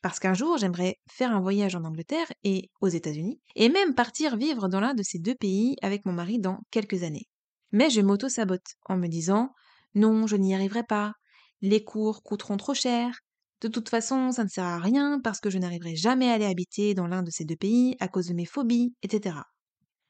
Parce 0.00 0.20
qu'un 0.20 0.34
jour, 0.34 0.56
j'aimerais 0.56 1.00
faire 1.10 1.32
un 1.32 1.40
voyage 1.40 1.74
en 1.74 1.84
Angleterre 1.84 2.30
et 2.44 2.70
aux 2.80 2.88
États-Unis, 2.88 3.40
et 3.56 3.68
même 3.68 3.94
partir 3.94 4.36
vivre 4.36 4.68
dans 4.68 4.80
l'un 4.80 4.94
de 4.94 5.02
ces 5.02 5.18
deux 5.18 5.34
pays 5.34 5.76
avec 5.82 6.06
mon 6.06 6.12
mari 6.12 6.38
dans 6.38 6.60
quelques 6.70 7.02
années. 7.02 7.26
Mais 7.72 7.90
je 7.90 8.00
m'auto-sabote 8.00 8.76
en 8.86 8.96
me 8.96 9.08
disant 9.08 9.52
non, 9.94 10.26
je 10.26 10.36
n'y 10.36 10.54
arriverai 10.54 10.84
pas, 10.84 11.14
les 11.60 11.82
cours 11.82 12.22
coûteront 12.22 12.56
trop 12.56 12.74
cher, 12.74 13.20
de 13.60 13.68
toute 13.68 13.88
façon, 13.88 14.32
ça 14.32 14.44
ne 14.44 14.48
sert 14.48 14.64
à 14.64 14.78
rien 14.78 15.20
parce 15.22 15.40
que 15.40 15.50
je 15.50 15.58
n'arriverai 15.58 15.96
jamais 15.96 16.30
à 16.30 16.34
aller 16.34 16.44
habiter 16.44 16.94
dans 16.94 17.06
l'un 17.06 17.22
de 17.22 17.30
ces 17.30 17.44
deux 17.44 17.56
pays 17.56 17.96
à 18.00 18.08
cause 18.08 18.26
de 18.26 18.34
mes 18.34 18.44
phobies, 18.44 18.94
etc. 19.02 19.36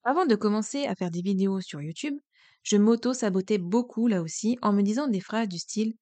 Avant 0.02 0.26
de 0.26 0.34
commencer 0.34 0.86
à 0.86 0.94
faire 0.94 1.10
des 1.10 1.22
vidéos 1.22 1.60
sur 1.60 1.80
YouTube, 1.80 2.18
je 2.62 2.76
m'auto-sabotais 2.76 3.58
beaucoup 3.58 4.08
là 4.08 4.22
aussi 4.22 4.58
en 4.62 4.72
me 4.72 4.82
disant 4.82 5.06
des 5.06 5.20
phrases 5.20 5.48
du 5.48 5.58
style 5.58 5.94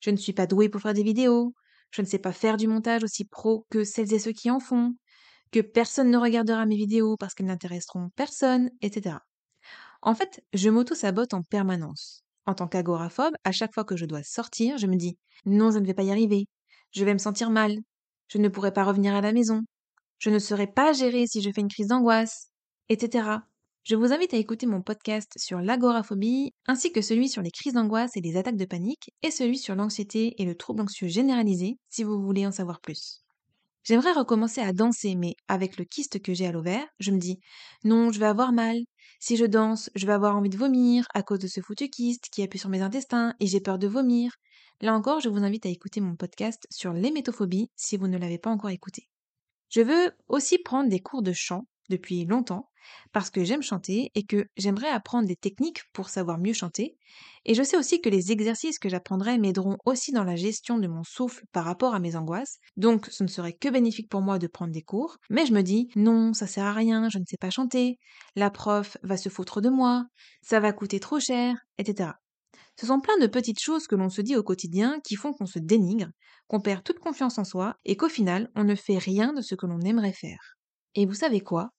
Je 0.00 0.10
ne 0.10 0.16
suis 0.16 0.32
pas 0.32 0.46
douée 0.46 0.68
pour 0.68 0.80
faire 0.80 0.94
des 0.94 1.02
vidéos, 1.02 1.54
je 1.90 2.02
ne 2.02 2.06
sais 2.06 2.18
pas 2.18 2.32
faire 2.32 2.56
du 2.56 2.68
montage 2.68 3.04
aussi 3.04 3.24
pro 3.24 3.66
que 3.70 3.84
celles 3.84 4.12
et 4.12 4.18
ceux 4.18 4.32
qui 4.32 4.50
en 4.50 4.60
font, 4.60 4.94
que 5.52 5.60
personne 5.60 6.10
ne 6.10 6.18
regardera 6.18 6.66
mes 6.66 6.76
vidéos 6.76 7.16
parce 7.16 7.34
qu'elles 7.34 7.46
n'intéresseront 7.46 8.10
personne, 8.16 8.70
etc. 8.80 9.18
En 10.02 10.14
fait, 10.14 10.42
je 10.52 10.70
m'auto-sabote 10.70 11.34
en 11.34 11.42
permanence. 11.42 12.24
En 12.46 12.54
tant 12.54 12.68
qu'agoraphobe, 12.68 13.34
à 13.44 13.52
chaque 13.52 13.72
fois 13.72 13.84
que 13.84 13.96
je 13.96 14.04
dois 14.04 14.22
sortir, 14.22 14.78
je 14.78 14.86
me 14.86 14.96
dis 14.96 15.16
non, 15.46 15.70
je 15.70 15.78
ne 15.78 15.86
vais 15.86 15.94
pas 15.94 16.02
y 16.02 16.10
arriver, 16.10 16.46
je 16.94 17.04
vais 17.04 17.12
me 17.12 17.18
sentir 17.18 17.50
mal, 17.50 17.76
je 18.28 18.38
ne 18.38 18.48
pourrai 18.48 18.72
pas 18.72 18.84
revenir 18.84 19.14
à 19.14 19.20
la 19.20 19.32
maison, 19.32 19.62
je 20.18 20.30
ne 20.30 20.38
serai 20.38 20.66
pas 20.66 20.92
gérée 20.92 21.26
si 21.26 21.42
je 21.42 21.50
fais 21.54 21.60
une 21.60 21.68
crise 21.68 21.88
d'angoisse, 21.88 22.48
etc. 22.88 23.28
Je 23.82 23.96
vous 23.96 24.12
invite 24.12 24.32
à 24.32 24.38
écouter 24.38 24.64
mon 24.66 24.80
podcast 24.80 25.30
sur 25.36 25.60
l'agoraphobie, 25.60 26.52
ainsi 26.66 26.90
que 26.92 27.02
celui 27.02 27.28
sur 27.28 27.42
les 27.42 27.50
crises 27.50 27.74
d'angoisse 27.74 28.16
et 28.16 28.22
les 28.22 28.38
attaques 28.38 28.56
de 28.56 28.64
panique, 28.64 29.10
et 29.22 29.30
celui 29.30 29.58
sur 29.58 29.74
l'anxiété 29.74 30.34
et 30.40 30.46
le 30.46 30.54
trouble 30.54 30.80
anxieux 30.80 31.08
généralisé, 31.08 31.76
si 31.90 32.04
vous 32.04 32.22
voulez 32.22 32.46
en 32.46 32.52
savoir 32.52 32.80
plus. 32.80 33.20
J'aimerais 33.82 34.12
recommencer 34.12 34.62
à 34.62 34.72
danser, 34.72 35.14
mais 35.14 35.34
avec 35.48 35.76
le 35.76 35.84
kyste 35.84 36.22
que 36.22 36.32
j'ai 36.32 36.46
à 36.46 36.52
l'ovaire, 36.52 36.86
je 36.98 37.10
me 37.10 37.18
dis 37.18 37.38
non, 37.84 38.10
je 38.10 38.18
vais 38.18 38.26
avoir 38.26 38.52
mal. 38.52 38.78
Si 39.20 39.36
je 39.36 39.44
danse, 39.44 39.90
je 39.94 40.06
vais 40.06 40.14
avoir 40.14 40.36
envie 40.36 40.48
de 40.48 40.56
vomir 40.56 41.06
à 41.12 41.22
cause 41.22 41.38
de 41.40 41.46
ce 41.48 41.60
foutu 41.60 41.90
kyste 41.90 42.28
qui 42.32 42.42
appuie 42.42 42.58
sur 42.58 42.70
mes 42.70 42.80
intestins 42.80 43.34
et 43.40 43.46
j'ai 43.46 43.60
peur 43.60 43.78
de 43.78 43.86
vomir. 43.86 44.32
Là 44.80 44.94
encore, 44.94 45.20
je 45.20 45.28
vous 45.28 45.42
invite 45.42 45.66
à 45.66 45.70
écouter 45.70 46.00
mon 46.00 46.16
podcast 46.16 46.66
sur 46.70 46.92
l'hémétophobie 46.92 47.70
si 47.76 47.96
vous 47.96 48.08
ne 48.08 48.18
l'avez 48.18 48.38
pas 48.38 48.50
encore 48.50 48.70
écouté. 48.70 49.08
Je 49.70 49.80
veux 49.80 50.12
aussi 50.28 50.58
prendre 50.58 50.88
des 50.88 51.00
cours 51.00 51.22
de 51.22 51.32
chant 51.32 51.66
depuis 51.88 52.24
longtemps 52.24 52.70
parce 53.12 53.30
que 53.30 53.44
j'aime 53.44 53.62
chanter 53.62 54.10
et 54.14 54.24
que 54.24 54.46
j'aimerais 54.56 54.88
apprendre 54.88 55.26
des 55.26 55.36
techniques 55.36 55.82
pour 55.92 56.08
savoir 56.08 56.38
mieux 56.38 56.52
chanter. 56.52 56.96
Et 57.44 57.54
je 57.54 57.62
sais 57.62 57.76
aussi 57.76 58.00
que 58.00 58.08
les 58.08 58.32
exercices 58.32 58.78
que 58.78 58.88
j'apprendrai 58.88 59.38
m'aideront 59.38 59.78
aussi 59.84 60.12
dans 60.12 60.24
la 60.24 60.36
gestion 60.36 60.78
de 60.78 60.86
mon 60.86 61.02
souffle 61.02 61.44
par 61.52 61.64
rapport 61.64 61.94
à 61.94 62.00
mes 62.00 62.16
angoisses. 62.16 62.58
Donc 62.76 63.06
ce 63.10 63.22
ne 63.22 63.28
serait 63.28 63.52
que 63.52 63.68
bénéfique 63.68 64.08
pour 64.08 64.22
moi 64.22 64.38
de 64.38 64.46
prendre 64.46 64.72
des 64.72 64.82
cours. 64.82 65.16
Mais 65.30 65.46
je 65.46 65.52
me 65.52 65.62
dis, 65.62 65.88
non, 65.96 66.32
ça 66.32 66.46
sert 66.46 66.64
à 66.64 66.72
rien, 66.72 67.08
je 67.08 67.18
ne 67.18 67.24
sais 67.26 67.38
pas 67.38 67.50
chanter, 67.50 67.98
la 68.36 68.50
prof 68.50 68.96
va 69.02 69.16
se 69.16 69.28
foutre 69.28 69.60
de 69.60 69.70
moi, 69.70 70.06
ça 70.42 70.60
va 70.60 70.72
coûter 70.72 71.00
trop 71.00 71.20
cher, 71.20 71.56
etc. 71.78 72.10
Ce 72.78 72.86
sont 72.86 73.00
plein 73.00 73.16
de 73.18 73.26
petites 73.26 73.60
choses 73.60 73.86
que 73.86 73.94
l'on 73.94 74.08
se 74.08 74.20
dit 74.20 74.36
au 74.36 74.42
quotidien 74.42 75.00
qui 75.04 75.14
font 75.16 75.32
qu'on 75.32 75.46
se 75.46 75.58
dénigre, 75.58 76.08
qu'on 76.48 76.60
perd 76.60 76.82
toute 76.82 76.98
confiance 76.98 77.38
en 77.38 77.44
soi 77.44 77.76
et 77.84 77.96
qu'au 77.96 78.08
final 78.08 78.50
on 78.54 78.64
ne 78.64 78.74
fait 78.74 78.98
rien 78.98 79.32
de 79.32 79.40
ce 79.40 79.54
que 79.54 79.66
l'on 79.66 79.80
aimerait 79.80 80.12
faire. 80.12 80.56
Et 80.94 81.06
vous 81.06 81.14
savez 81.14 81.40
quoi? 81.40 81.70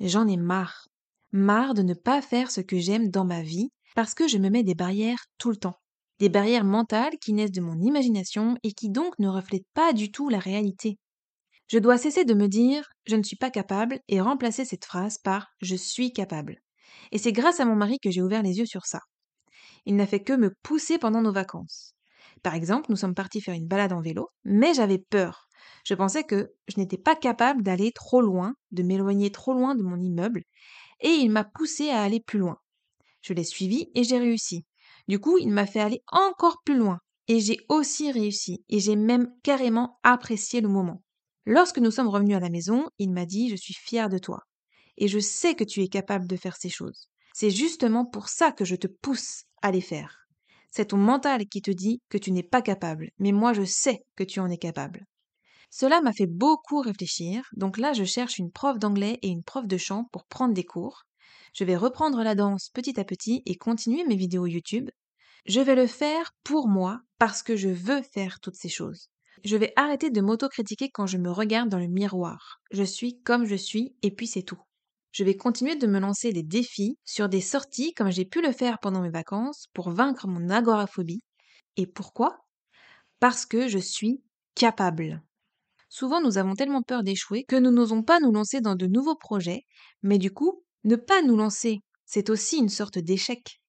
J'en 0.00 0.26
ai 0.26 0.36
marre. 0.36 0.86
Marre 1.32 1.74
de 1.74 1.82
ne 1.82 1.94
pas 1.94 2.22
faire 2.22 2.50
ce 2.50 2.60
que 2.60 2.78
j'aime 2.78 3.10
dans 3.10 3.24
ma 3.24 3.42
vie 3.42 3.70
parce 3.94 4.14
que 4.14 4.28
je 4.28 4.38
me 4.38 4.48
mets 4.48 4.62
des 4.62 4.74
barrières 4.74 5.26
tout 5.38 5.50
le 5.50 5.56
temps. 5.56 5.78
Des 6.18 6.28
barrières 6.28 6.64
mentales 6.64 7.18
qui 7.20 7.32
naissent 7.32 7.52
de 7.52 7.60
mon 7.60 7.78
imagination 7.80 8.56
et 8.62 8.72
qui 8.72 8.90
donc 8.90 9.18
ne 9.18 9.28
reflètent 9.28 9.68
pas 9.74 9.92
du 9.92 10.10
tout 10.10 10.28
la 10.28 10.38
réalité. 10.38 10.98
Je 11.68 11.78
dois 11.78 11.98
cesser 11.98 12.24
de 12.24 12.34
me 12.34 12.48
dire 12.48 12.88
je 13.06 13.16
ne 13.16 13.22
suis 13.22 13.36
pas 13.36 13.50
capable 13.50 14.00
et 14.08 14.20
remplacer 14.20 14.64
cette 14.64 14.84
phrase 14.84 15.18
par 15.18 15.48
je 15.60 15.76
suis 15.76 16.12
capable. 16.12 16.56
Et 17.12 17.18
c'est 17.18 17.32
grâce 17.32 17.60
à 17.60 17.64
mon 17.64 17.76
mari 17.76 17.98
que 18.02 18.10
j'ai 18.10 18.22
ouvert 18.22 18.42
les 18.42 18.58
yeux 18.58 18.66
sur 18.66 18.86
ça. 18.86 19.00
Il 19.86 19.96
n'a 19.96 20.06
fait 20.06 20.22
que 20.22 20.32
me 20.32 20.54
pousser 20.62 20.98
pendant 20.98 21.22
nos 21.22 21.32
vacances. 21.32 21.94
Par 22.42 22.54
exemple, 22.54 22.90
nous 22.90 22.96
sommes 22.96 23.14
partis 23.14 23.40
faire 23.40 23.54
une 23.54 23.66
balade 23.66 23.92
en 23.92 24.00
vélo, 24.00 24.28
mais 24.44 24.74
j'avais 24.74 24.98
peur. 24.98 25.48
Je 25.84 25.94
pensais 25.94 26.24
que 26.24 26.52
je 26.68 26.78
n'étais 26.78 26.98
pas 26.98 27.16
capable 27.16 27.62
d'aller 27.62 27.92
trop 27.92 28.20
loin, 28.20 28.54
de 28.70 28.82
m'éloigner 28.82 29.30
trop 29.30 29.52
loin 29.52 29.74
de 29.74 29.82
mon 29.82 29.98
immeuble, 30.00 30.42
et 31.00 31.10
il 31.10 31.30
m'a 31.30 31.44
poussé 31.44 31.90
à 31.90 32.02
aller 32.02 32.20
plus 32.20 32.38
loin. 32.38 32.58
Je 33.22 33.32
l'ai 33.32 33.44
suivi 33.44 33.90
et 33.94 34.04
j'ai 34.04 34.18
réussi. 34.18 34.64
Du 35.08 35.18
coup, 35.18 35.38
il 35.38 35.50
m'a 35.50 35.66
fait 35.66 35.80
aller 35.80 36.02
encore 36.08 36.62
plus 36.64 36.76
loin, 36.76 36.98
et 37.28 37.40
j'ai 37.40 37.58
aussi 37.68 38.10
réussi, 38.10 38.64
et 38.68 38.80
j'ai 38.80 38.96
même 38.96 39.28
carrément 39.42 39.98
apprécié 40.02 40.60
le 40.60 40.68
moment. 40.68 41.02
Lorsque 41.46 41.78
nous 41.78 41.90
sommes 41.90 42.08
revenus 42.08 42.36
à 42.36 42.40
la 42.40 42.50
maison, 42.50 42.88
il 42.98 43.10
m'a 43.12 43.26
dit 43.26 43.48
Je 43.48 43.56
suis 43.56 43.74
fier 43.74 44.08
de 44.08 44.18
toi, 44.18 44.42
et 44.96 45.08
je 45.08 45.18
sais 45.18 45.54
que 45.54 45.64
tu 45.64 45.82
es 45.82 45.88
capable 45.88 46.26
de 46.26 46.36
faire 46.36 46.56
ces 46.56 46.68
choses. 46.68 47.08
C'est 47.32 47.50
justement 47.50 48.04
pour 48.04 48.28
ça 48.28 48.52
que 48.52 48.64
je 48.64 48.76
te 48.76 48.86
pousse 48.86 49.44
à 49.62 49.70
les 49.70 49.80
faire. 49.80 50.26
C'est 50.70 50.86
ton 50.86 50.96
mental 50.96 51.46
qui 51.46 51.62
te 51.62 51.70
dit 51.70 52.00
que 52.08 52.18
tu 52.18 52.30
n'es 52.30 52.42
pas 52.42 52.62
capable, 52.62 53.10
mais 53.18 53.32
moi 53.32 53.52
je 53.52 53.64
sais 53.64 54.04
que 54.16 54.24
tu 54.24 54.40
en 54.40 54.48
es 54.48 54.58
capable. 54.58 55.06
Cela 55.70 56.00
m'a 56.00 56.12
fait 56.12 56.26
beaucoup 56.26 56.80
réfléchir, 56.80 57.48
donc 57.56 57.78
là 57.78 57.92
je 57.92 58.04
cherche 58.04 58.38
une 58.38 58.50
prof 58.50 58.78
d'anglais 58.78 59.18
et 59.22 59.28
une 59.28 59.44
prof 59.44 59.66
de 59.66 59.76
chant 59.76 60.04
pour 60.12 60.26
prendre 60.26 60.54
des 60.54 60.64
cours. 60.64 61.02
Je 61.54 61.64
vais 61.64 61.76
reprendre 61.76 62.22
la 62.22 62.34
danse 62.34 62.70
petit 62.70 62.98
à 63.00 63.04
petit 63.04 63.42
et 63.46 63.56
continuer 63.56 64.04
mes 64.04 64.16
vidéos 64.16 64.46
YouTube. 64.46 64.90
Je 65.46 65.60
vais 65.60 65.74
le 65.74 65.86
faire 65.86 66.32
pour 66.44 66.68
moi 66.68 67.00
parce 67.18 67.42
que 67.42 67.56
je 67.56 67.68
veux 67.68 68.02
faire 68.02 68.40
toutes 68.40 68.56
ces 68.56 68.68
choses. 68.68 69.08
Je 69.44 69.56
vais 69.56 69.72
arrêter 69.76 70.10
de 70.10 70.20
m'autocritiquer 70.20 70.90
quand 70.90 71.06
je 71.06 71.18
me 71.18 71.30
regarde 71.30 71.68
dans 71.68 71.78
le 71.78 71.86
miroir. 71.86 72.60
Je 72.72 72.82
suis 72.82 73.20
comme 73.22 73.46
je 73.46 73.56
suis 73.56 73.94
et 74.02 74.10
puis 74.10 74.26
c'est 74.26 74.42
tout. 74.42 74.60
Je 75.12 75.24
vais 75.24 75.36
continuer 75.36 75.76
de 75.76 75.86
me 75.86 75.98
lancer 75.98 76.32
des 76.32 76.42
défis 76.42 76.96
sur 77.04 77.28
des 77.28 77.40
sorties 77.40 77.94
comme 77.94 78.10
j'ai 78.10 78.24
pu 78.24 78.42
le 78.42 78.52
faire 78.52 78.78
pendant 78.78 79.02
mes 79.02 79.10
vacances 79.10 79.66
pour 79.74 79.90
vaincre 79.90 80.28
mon 80.28 80.48
agoraphobie. 80.48 81.22
Et 81.76 81.86
pourquoi? 81.86 82.38
Parce 83.18 83.44
que 83.44 83.68
je 83.68 83.78
suis 83.78 84.22
capable. 84.54 85.22
Souvent 85.88 86.20
nous 86.20 86.38
avons 86.38 86.54
tellement 86.54 86.82
peur 86.82 87.02
d'échouer 87.02 87.44
que 87.44 87.56
nous 87.56 87.72
n'osons 87.72 88.04
pas 88.04 88.20
nous 88.20 88.30
lancer 88.30 88.60
dans 88.60 88.76
de 88.76 88.86
nouveaux 88.86 89.16
projets, 89.16 89.64
mais 90.02 90.18
du 90.18 90.30
coup, 90.30 90.62
ne 90.84 90.94
pas 90.94 91.22
nous 91.22 91.36
lancer, 91.36 91.80
c'est 92.06 92.30
aussi 92.30 92.58
une 92.58 92.68
sorte 92.68 92.98
d'échec. 92.98 93.60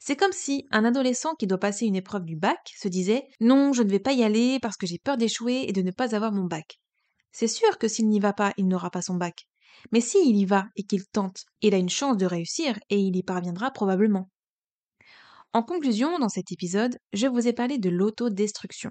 C'est 0.00 0.16
comme 0.16 0.32
si 0.32 0.66
un 0.72 0.84
adolescent 0.84 1.36
qui 1.36 1.46
doit 1.46 1.58
passer 1.58 1.86
une 1.86 1.94
épreuve 1.94 2.24
du 2.24 2.34
bac 2.34 2.58
se 2.76 2.88
disait 2.88 3.28
Non, 3.38 3.72
je 3.72 3.84
ne 3.84 3.90
vais 3.90 4.00
pas 4.00 4.12
y 4.12 4.24
aller 4.24 4.58
parce 4.60 4.76
que 4.76 4.86
j'ai 4.88 4.98
peur 4.98 5.16
d'échouer 5.16 5.66
et 5.68 5.72
de 5.72 5.82
ne 5.82 5.92
pas 5.92 6.16
avoir 6.16 6.32
mon 6.32 6.44
bac. 6.44 6.80
C'est 7.30 7.46
sûr 7.46 7.78
que 7.78 7.86
s'il 7.86 8.08
n'y 8.08 8.18
va 8.18 8.32
pas, 8.32 8.52
il 8.56 8.66
n'aura 8.66 8.90
pas 8.90 9.00
son 9.00 9.14
bac. 9.14 9.46
Mais 9.92 10.00
s'il 10.00 10.36
y 10.36 10.44
va 10.44 10.66
et 10.76 10.82
qu'il 10.84 11.06
tente, 11.06 11.44
il 11.60 11.74
a 11.74 11.78
une 11.78 11.88
chance 11.88 12.16
de 12.16 12.26
réussir 12.26 12.78
et 12.90 12.98
il 12.98 13.16
y 13.16 13.22
parviendra 13.22 13.70
probablement. 13.70 14.28
En 15.52 15.62
conclusion, 15.62 16.18
dans 16.18 16.28
cet 16.28 16.50
épisode, 16.52 16.98
je 17.12 17.26
vous 17.26 17.46
ai 17.46 17.52
parlé 17.52 17.78
de 17.78 17.90
l'autodestruction. 17.90 18.90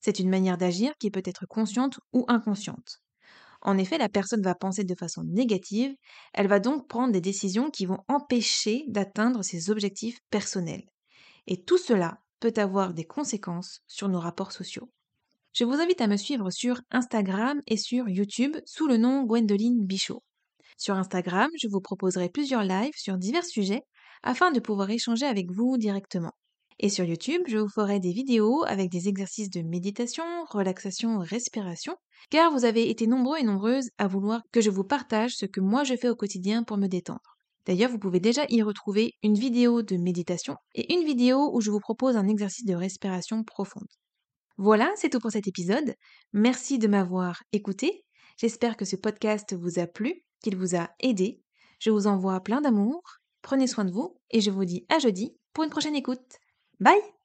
C'est 0.00 0.20
une 0.20 0.30
manière 0.30 0.58
d'agir 0.58 0.92
qui 0.98 1.10
peut 1.10 1.22
être 1.24 1.46
consciente 1.46 1.98
ou 2.12 2.24
inconsciente. 2.28 3.00
En 3.62 3.76
effet, 3.78 3.98
la 3.98 4.08
personne 4.08 4.42
va 4.42 4.54
penser 4.54 4.84
de 4.84 4.94
façon 4.94 5.24
négative, 5.24 5.94
elle 6.32 6.46
va 6.46 6.60
donc 6.60 6.88
prendre 6.88 7.12
des 7.12 7.20
décisions 7.20 7.70
qui 7.70 7.86
vont 7.86 8.04
empêcher 8.06 8.84
d'atteindre 8.88 9.42
ses 9.42 9.70
objectifs 9.70 10.20
personnels. 10.30 10.84
Et 11.48 11.64
tout 11.64 11.78
cela 11.78 12.20
peut 12.40 12.54
avoir 12.56 12.94
des 12.94 13.04
conséquences 13.04 13.80
sur 13.88 14.08
nos 14.08 14.20
rapports 14.20 14.52
sociaux. 14.52 14.88
Je 15.54 15.64
vous 15.64 15.74
invite 15.74 16.00
à 16.00 16.06
me 16.06 16.16
suivre 16.16 16.50
sur 16.50 16.80
Instagram 16.90 17.60
et 17.66 17.76
sur 17.76 18.08
YouTube 18.08 18.56
sous 18.64 18.86
le 18.86 18.96
nom 18.96 19.24
Gwendoline 19.24 19.84
Bichot. 19.84 20.22
Sur 20.76 20.94
Instagram, 20.94 21.50
je 21.60 21.66
vous 21.68 21.80
proposerai 21.80 22.28
plusieurs 22.28 22.62
lives 22.62 22.94
sur 22.96 23.16
divers 23.16 23.44
sujets 23.44 23.82
afin 24.22 24.52
de 24.52 24.60
pouvoir 24.60 24.90
échanger 24.90 25.26
avec 25.26 25.50
vous 25.50 25.76
directement. 25.76 26.32
Et 26.78 26.90
sur 26.90 27.04
YouTube, 27.04 27.42
je 27.48 27.58
vous 27.58 27.68
ferai 27.68 27.98
des 27.98 28.12
vidéos 28.12 28.62
avec 28.68 28.88
des 28.90 29.08
exercices 29.08 29.50
de 29.50 29.62
méditation, 29.62 30.24
relaxation, 30.48 31.18
respiration, 31.18 31.96
car 32.30 32.52
vous 32.52 32.64
avez 32.64 32.88
été 32.88 33.08
nombreux 33.08 33.38
et 33.38 33.42
nombreuses 33.42 33.90
à 33.98 34.06
vouloir 34.06 34.42
que 34.52 34.60
je 34.60 34.70
vous 34.70 34.84
partage 34.84 35.34
ce 35.34 35.46
que 35.46 35.60
moi 35.60 35.82
je 35.82 35.96
fais 35.96 36.08
au 36.08 36.14
quotidien 36.14 36.62
pour 36.62 36.76
me 36.76 36.86
détendre. 36.86 37.36
D'ailleurs, 37.66 37.90
vous 37.90 37.98
pouvez 37.98 38.20
déjà 38.20 38.44
y 38.48 38.62
retrouver 38.62 39.14
une 39.24 39.34
vidéo 39.34 39.82
de 39.82 39.96
méditation 39.96 40.54
et 40.74 40.94
une 40.94 41.04
vidéo 41.04 41.50
où 41.52 41.60
je 41.60 41.70
vous 41.70 41.80
propose 41.80 42.16
un 42.16 42.28
exercice 42.28 42.64
de 42.64 42.74
respiration 42.74 43.42
profonde. 43.42 43.88
Voilà, 44.58 44.92
c'est 44.96 45.08
tout 45.08 45.20
pour 45.20 45.30
cet 45.30 45.46
épisode. 45.46 45.94
Merci 46.32 46.78
de 46.78 46.88
m'avoir 46.88 47.42
écouté. 47.52 48.04
J'espère 48.36 48.76
que 48.76 48.84
ce 48.84 48.96
podcast 48.96 49.54
vous 49.54 49.78
a 49.78 49.86
plu, 49.86 50.24
qu'il 50.42 50.56
vous 50.56 50.76
a 50.76 50.90
aidé. 51.00 51.40
Je 51.80 51.90
vous 51.90 52.06
envoie 52.06 52.40
plein 52.40 52.60
d'amour. 52.60 53.02
Prenez 53.40 53.68
soin 53.68 53.84
de 53.84 53.92
vous 53.92 54.16
et 54.30 54.40
je 54.40 54.50
vous 54.50 54.64
dis 54.64 54.84
à 54.88 54.98
jeudi 54.98 55.36
pour 55.52 55.64
une 55.64 55.70
prochaine 55.70 55.96
écoute. 55.96 56.38
Bye 56.80 57.14